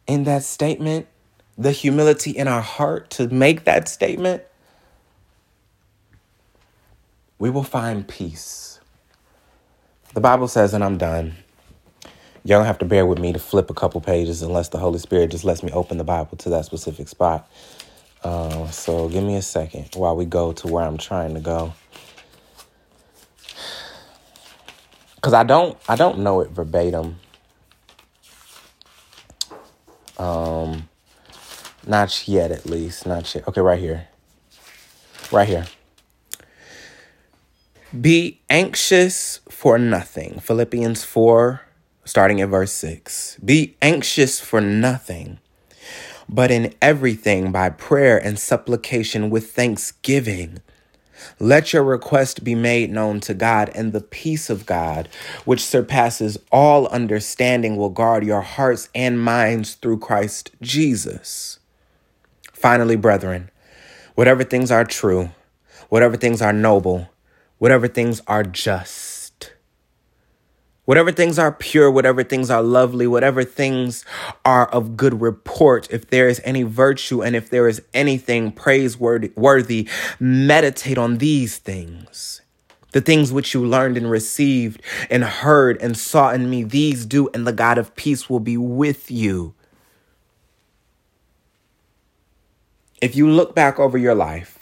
[0.07, 1.07] in that statement,
[1.57, 4.43] the humility in our heart to make that statement,
[7.39, 8.81] we will find peace.
[10.13, 11.35] The Bible says, and I'm done.
[12.43, 15.29] Y'all have to bear with me to flip a couple pages unless the Holy Spirit
[15.29, 17.49] just lets me open the Bible to that specific spot.
[18.23, 21.73] Uh, so give me a second while we go to where I'm trying to go.
[25.21, 27.19] Cause I don't I don't know it verbatim.
[30.17, 30.89] Um,
[31.85, 33.05] not yet, at least.
[33.05, 33.47] Not yet.
[33.47, 34.07] Okay, right here.
[35.31, 35.67] Right here.
[37.99, 40.39] Be anxious for nothing.
[40.39, 41.61] Philippians 4,
[42.05, 43.37] starting at verse 6.
[43.43, 45.39] Be anxious for nothing,
[46.29, 50.59] but in everything by prayer and supplication with thanksgiving
[51.39, 55.09] Let your request be made known to God, and the peace of God,
[55.45, 61.59] which surpasses all understanding, will guard your hearts and minds through Christ Jesus.
[62.53, 63.51] Finally, brethren,
[64.15, 65.31] whatever things are true,
[65.89, 67.09] whatever things are noble,
[67.59, 69.10] whatever things are just,
[70.85, 74.03] Whatever things are pure, whatever things are lovely, whatever things
[74.43, 79.87] are of good report, if there is any virtue and if there is anything praiseworthy,
[80.19, 82.41] meditate on these things.
[82.93, 87.29] The things which you learned and received and heard and saw in me, these do,
[87.33, 89.53] and the God of peace will be with you.
[93.01, 94.60] If you look back over your life,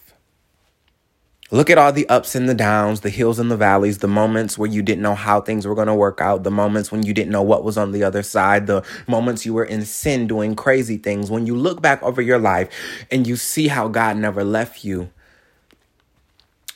[1.52, 4.56] Look at all the ups and the downs, the hills and the valleys, the moments
[4.56, 7.12] where you didn't know how things were going to work out, the moments when you
[7.12, 10.56] didn't know what was on the other side, the moments you were in sin doing
[10.56, 11.32] crazy things.
[11.32, 12.70] When you look back over your life
[13.10, 15.10] and you see how God never left you,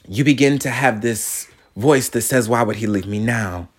[0.08, 1.48] you begin to have this
[1.78, 3.70] voice that says, Why would he leave me now?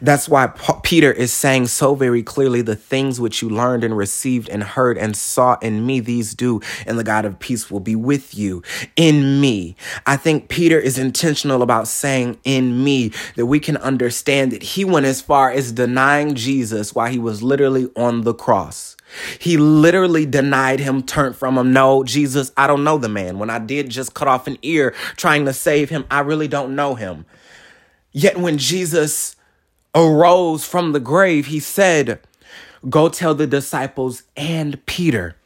[0.00, 0.48] That's why
[0.82, 4.98] Peter is saying so very clearly the things which you learned and received and heard
[4.98, 8.62] and saw in me, these do, and the God of peace will be with you
[8.96, 9.76] in me.
[10.06, 14.84] I think Peter is intentional about saying in me that we can understand that he
[14.84, 18.96] went as far as denying Jesus while he was literally on the cross.
[19.38, 21.72] He literally denied him, turned from him.
[21.72, 23.38] No, Jesus, I don't know the man.
[23.38, 26.76] When I did just cut off an ear trying to save him, I really don't
[26.76, 27.24] know him.
[28.12, 29.36] Yet when Jesus
[29.94, 32.20] arose from the grave, he said,
[32.88, 35.36] Go tell the disciples and Peter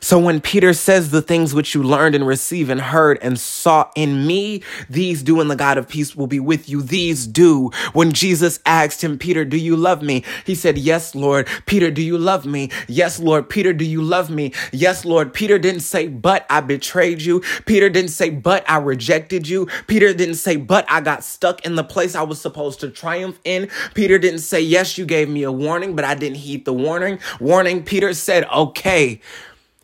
[0.00, 3.90] so when Peter says the things which you learned and received and heard and saw
[3.94, 6.82] in me, these do, and the God of peace will be with you.
[6.82, 7.70] These do.
[7.92, 10.24] When Jesus asked him, Peter, do you love me?
[10.46, 11.48] He said, Yes, Lord.
[11.66, 12.70] Peter, do you love me?
[12.88, 13.48] Yes, Lord.
[13.48, 14.52] Peter, do you love me?
[14.72, 15.32] Yes, Lord.
[15.32, 17.40] Peter didn't say, but I betrayed you.
[17.66, 19.66] Peter didn't say, but I rejected you.
[19.86, 23.38] Peter didn't say, but I got stuck in the place I was supposed to triumph
[23.44, 23.68] in.
[23.94, 27.18] Peter didn't say, yes, you gave me a warning, but I didn't heed the warning.
[27.40, 27.82] Warning.
[27.82, 29.20] Peter said, okay.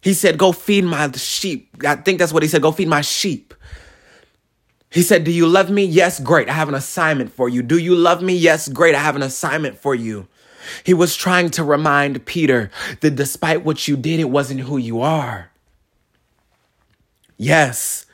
[0.01, 1.85] He said, Go feed my sheep.
[1.87, 2.63] I think that's what he said.
[2.63, 3.55] Go feed my sheep.
[4.91, 5.85] He said, Do you love me?
[5.85, 6.49] Yes, great.
[6.49, 7.63] I have an assignment for you.
[7.63, 8.35] Do you love me?
[8.35, 8.95] Yes, great.
[8.95, 10.27] I have an assignment for you.
[10.85, 12.71] He was trying to remind Peter
[13.01, 15.51] that despite what you did, it wasn't who you are.
[17.37, 18.05] Yes,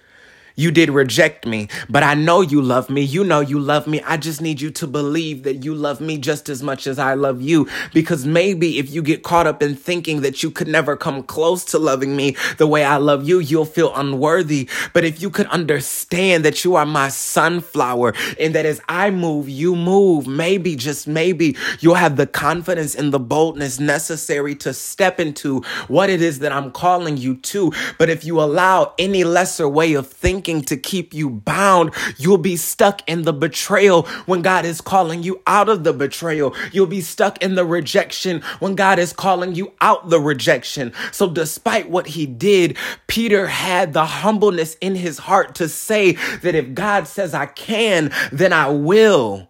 [0.56, 3.02] you did reject me, but I know you love me.
[3.02, 4.00] You know you love me.
[4.00, 7.12] I just need you to believe that you love me just as much as I
[7.12, 7.68] love you.
[7.92, 11.62] Because maybe if you get caught up in thinking that you could never come close
[11.66, 14.68] to loving me the way I love you, you'll feel unworthy.
[14.94, 19.50] But if you could understand that you are my sunflower and that as I move,
[19.50, 25.20] you move, maybe, just maybe, you'll have the confidence and the boldness necessary to step
[25.20, 27.72] into what it is that I'm calling you to.
[27.98, 30.06] But if you allow any lesser way of
[30.46, 31.92] to keep you bound.
[32.16, 36.54] You'll be stuck in the betrayal when God is calling you out of the betrayal.
[36.72, 40.92] You'll be stuck in the rejection when God is calling you out the rejection.
[41.10, 42.76] So despite what he did,
[43.06, 48.12] Peter had the humbleness in his heart to say that if God says I can,
[48.30, 49.48] then I will.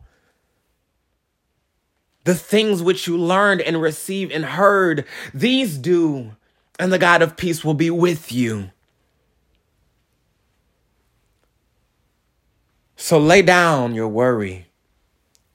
[2.24, 6.32] The things which you learned and received and heard, these do,
[6.78, 8.70] and the God of peace will be with you.
[12.96, 14.66] So lay down your worry.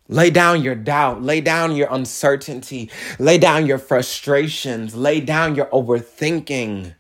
[0.08, 1.24] Lay down your doubt.
[1.24, 2.92] Lay down your uncertainty.
[3.18, 4.96] Lay down your frustrations.
[4.96, 6.96] Lay down your overthinking.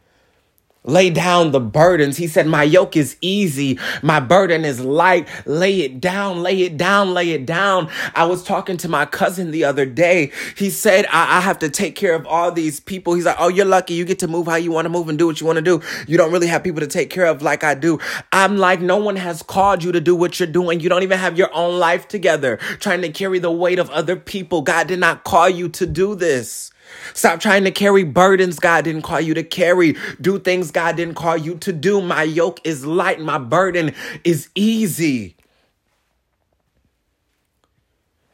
[0.84, 2.18] Lay down the burdens.
[2.18, 3.78] He said, My yoke is easy.
[4.02, 5.28] My burden is light.
[5.46, 7.88] Lay it down, lay it down, lay it down.
[8.16, 10.32] I was talking to my cousin the other day.
[10.58, 13.14] He said, I, I have to take care of all these people.
[13.14, 13.94] He's like, Oh, you're lucky.
[13.94, 15.62] You get to move how you want to move and do what you want to
[15.62, 15.82] do.
[16.08, 18.00] You don't really have people to take care of like I do.
[18.32, 20.80] I'm like, No one has called you to do what you're doing.
[20.80, 24.16] You don't even have your own life together, trying to carry the weight of other
[24.16, 24.64] people.
[24.64, 26.71] God did not call you to do this.
[27.14, 29.96] Stop trying to carry burdens God didn't call you to carry.
[30.20, 32.02] Do things God didn't call you to do.
[32.02, 33.94] My yoke is light, my burden
[34.24, 35.36] is easy.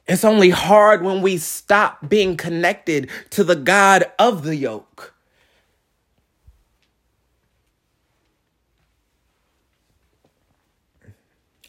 [0.08, 5.14] It's only hard when we stop being connected to the God of the yoke.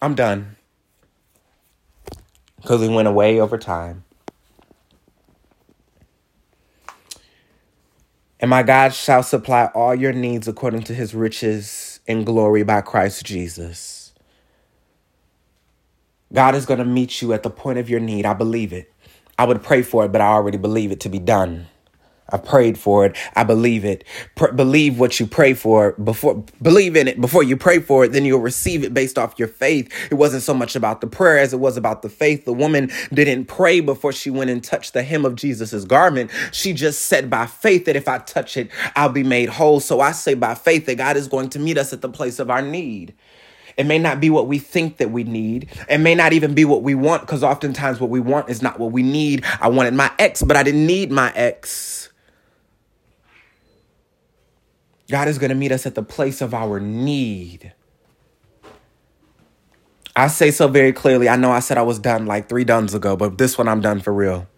[0.01, 0.57] I'm done.
[2.63, 4.05] Because we went away over time.
[8.41, 12.83] And my God shall supply all your needs according to his riches in glory by
[12.83, 14.13] Christ Jesus.
[16.33, 18.27] God is going to meet you at the point of your need.
[18.27, 18.93] I believe it.
[19.39, 21.69] I would pray for it, but I already believe it to be done.
[22.31, 23.17] I prayed for it.
[23.35, 24.05] I believe it.
[24.35, 28.13] Pr- believe what you pray for before, believe in it before you pray for it.
[28.13, 29.91] Then you'll receive it based off your faith.
[30.11, 32.45] It wasn't so much about the prayer as it was about the faith.
[32.45, 36.31] The woman didn't pray before she went and touched the hem of Jesus's garment.
[36.53, 39.81] She just said by faith that if I touch it, I'll be made whole.
[39.81, 42.39] So I say by faith that God is going to meet us at the place
[42.39, 43.15] of our need.
[43.79, 45.69] It may not be what we think that we need.
[45.89, 48.81] It may not even be what we want because oftentimes what we want is not
[48.81, 49.45] what we need.
[49.61, 51.98] I wanted my ex, but I didn't need my ex.
[55.11, 57.73] God is going to meet us at the place of our need.
[60.15, 61.29] I say so very clearly.
[61.29, 63.81] I know I said I was done like three duns ago, but this one I'm
[63.81, 64.49] done for real.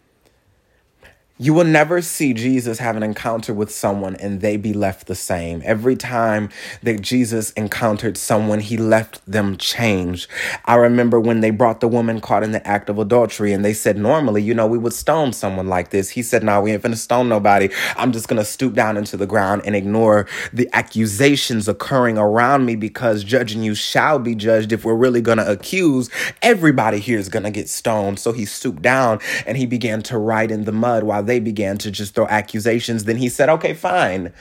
[1.42, 5.14] You will never see Jesus have an encounter with someone and they be left the
[5.14, 5.62] same.
[5.64, 6.50] Every time
[6.82, 10.28] that Jesus encountered someone, he left them changed.
[10.66, 13.72] I remember when they brought the woman caught in the act of adultery and they
[13.72, 16.10] said, normally, you know, we would stone someone like this.
[16.10, 17.70] He said, no, nah, we ain't finna stone nobody.
[17.96, 22.76] I'm just gonna stoop down into the ground and ignore the accusations occurring around me
[22.76, 24.72] because judging you shall be judged.
[24.72, 26.10] If we're really gonna accuse,
[26.42, 28.18] everybody here is gonna get stoned.
[28.18, 31.78] So he stooped down and he began to write in the mud while they began
[31.78, 33.04] to just throw accusations.
[33.04, 34.32] Then he said, okay, fine.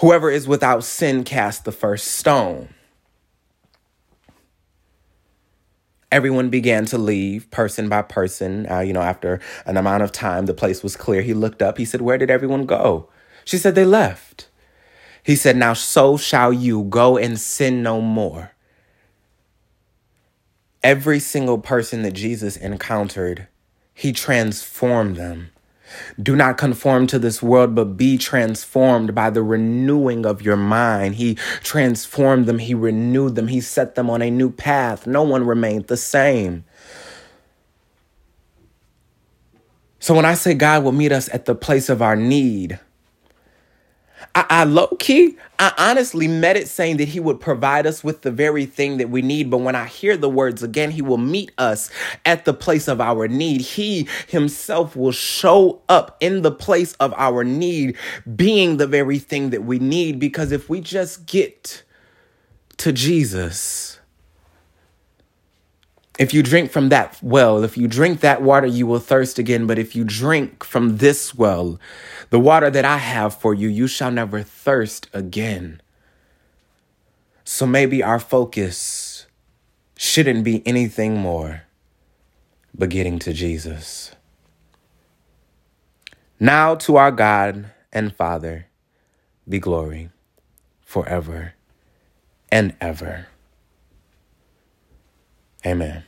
[0.00, 2.68] Whoever is without sin cast the first stone.
[6.12, 8.70] Everyone began to leave person by person.
[8.70, 11.22] Uh, you know, after an amount of time, the place was clear.
[11.22, 11.78] He looked up.
[11.78, 13.08] He said, Where did everyone go?
[13.44, 14.48] She said, They left.
[15.22, 18.52] He said, Now so shall you go and sin no more.
[20.82, 23.48] Every single person that Jesus encountered,
[23.92, 25.50] he transformed them.
[26.20, 31.16] Do not conform to this world, but be transformed by the renewing of your mind.
[31.16, 35.06] He transformed them, He renewed them, He set them on a new path.
[35.06, 36.64] No one remained the same.
[39.98, 42.78] So when I say God will meet us at the place of our need,
[44.34, 48.22] I, I low key, I honestly met it saying that he would provide us with
[48.22, 49.50] the very thing that we need.
[49.50, 51.90] But when I hear the words again, he will meet us
[52.24, 53.60] at the place of our need.
[53.60, 57.96] He himself will show up in the place of our need,
[58.34, 60.18] being the very thing that we need.
[60.18, 61.82] Because if we just get
[62.78, 63.98] to Jesus,
[66.18, 69.66] if you drink from that well, if you drink that water, you will thirst again.
[69.66, 71.78] But if you drink from this well,
[72.30, 75.80] the water that I have for you, you shall never thirst again.
[77.44, 79.26] So maybe our focus
[79.96, 81.62] shouldn't be anything more
[82.74, 84.12] but getting to Jesus.
[86.40, 88.66] Now to our God and Father
[89.48, 90.10] be glory
[90.84, 91.54] forever
[92.50, 93.28] and ever.
[95.66, 96.04] Amen.